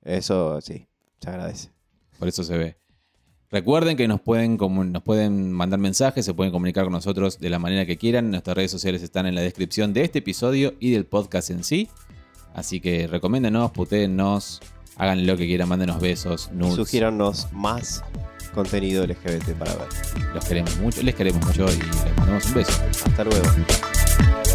eso 0.03 0.61
sí, 0.61 0.87
se 1.21 1.29
agradece. 1.31 1.71
Por 2.19 2.29
eso 2.29 2.43
se 2.45 2.57
ve. 2.57 2.77
Recuerden 3.51 3.97
que 3.97 4.09
nos 4.09 4.21
pueden, 4.21 4.57
nos 4.57 5.03
pueden 5.03 5.53
mandar 5.53 5.79
mensajes, 5.79 6.25
se 6.25 6.35
pueden 6.35 6.53
comunicar 6.53 6.85
con 6.85 6.93
nosotros 6.93 7.39
de 7.39 7.49
la 7.49 7.59
manera 7.61 7.87
que 7.87 7.97
quieran. 7.97 8.31
Nuestras 8.31 8.57
redes 8.57 8.71
sociales 8.73 9.03
están 9.03 9.27
en 9.27 9.35
la 9.37 9.41
descripción 9.41 9.93
de 9.93 10.03
este 10.03 10.19
episodio 10.19 10.75
y 10.81 10.91
del 10.91 11.07
podcast 11.07 11.51
en 11.51 11.63
sí. 11.63 11.89
Así 12.55 12.81
que 12.81 13.07
recomiéndenos, 13.07 13.71
putéennos, 13.71 14.61
hagan 14.97 15.27
lo 15.27 15.37
que 15.37 15.47
quieran, 15.47 15.69
mándenos 15.69 16.01
besos, 16.01 16.51
nudes. 16.53 16.75
Sugiérannos 16.75 17.53
más 17.53 18.03
contenido 18.55 19.05
LGBT 19.07 19.55
para 19.59 19.75
ver. 19.77 19.89
Los 20.35 20.45
queremos 20.45 20.77
mucho, 20.79 21.03
les 21.03 21.15
queremos 21.15 21.45
mucho 21.47 21.67
y 21.73 21.77
les 21.77 22.17
mandamos 22.17 22.47
un 22.47 22.55
beso. 22.55 22.73
Hasta 23.05 23.25
luego. 23.25 23.45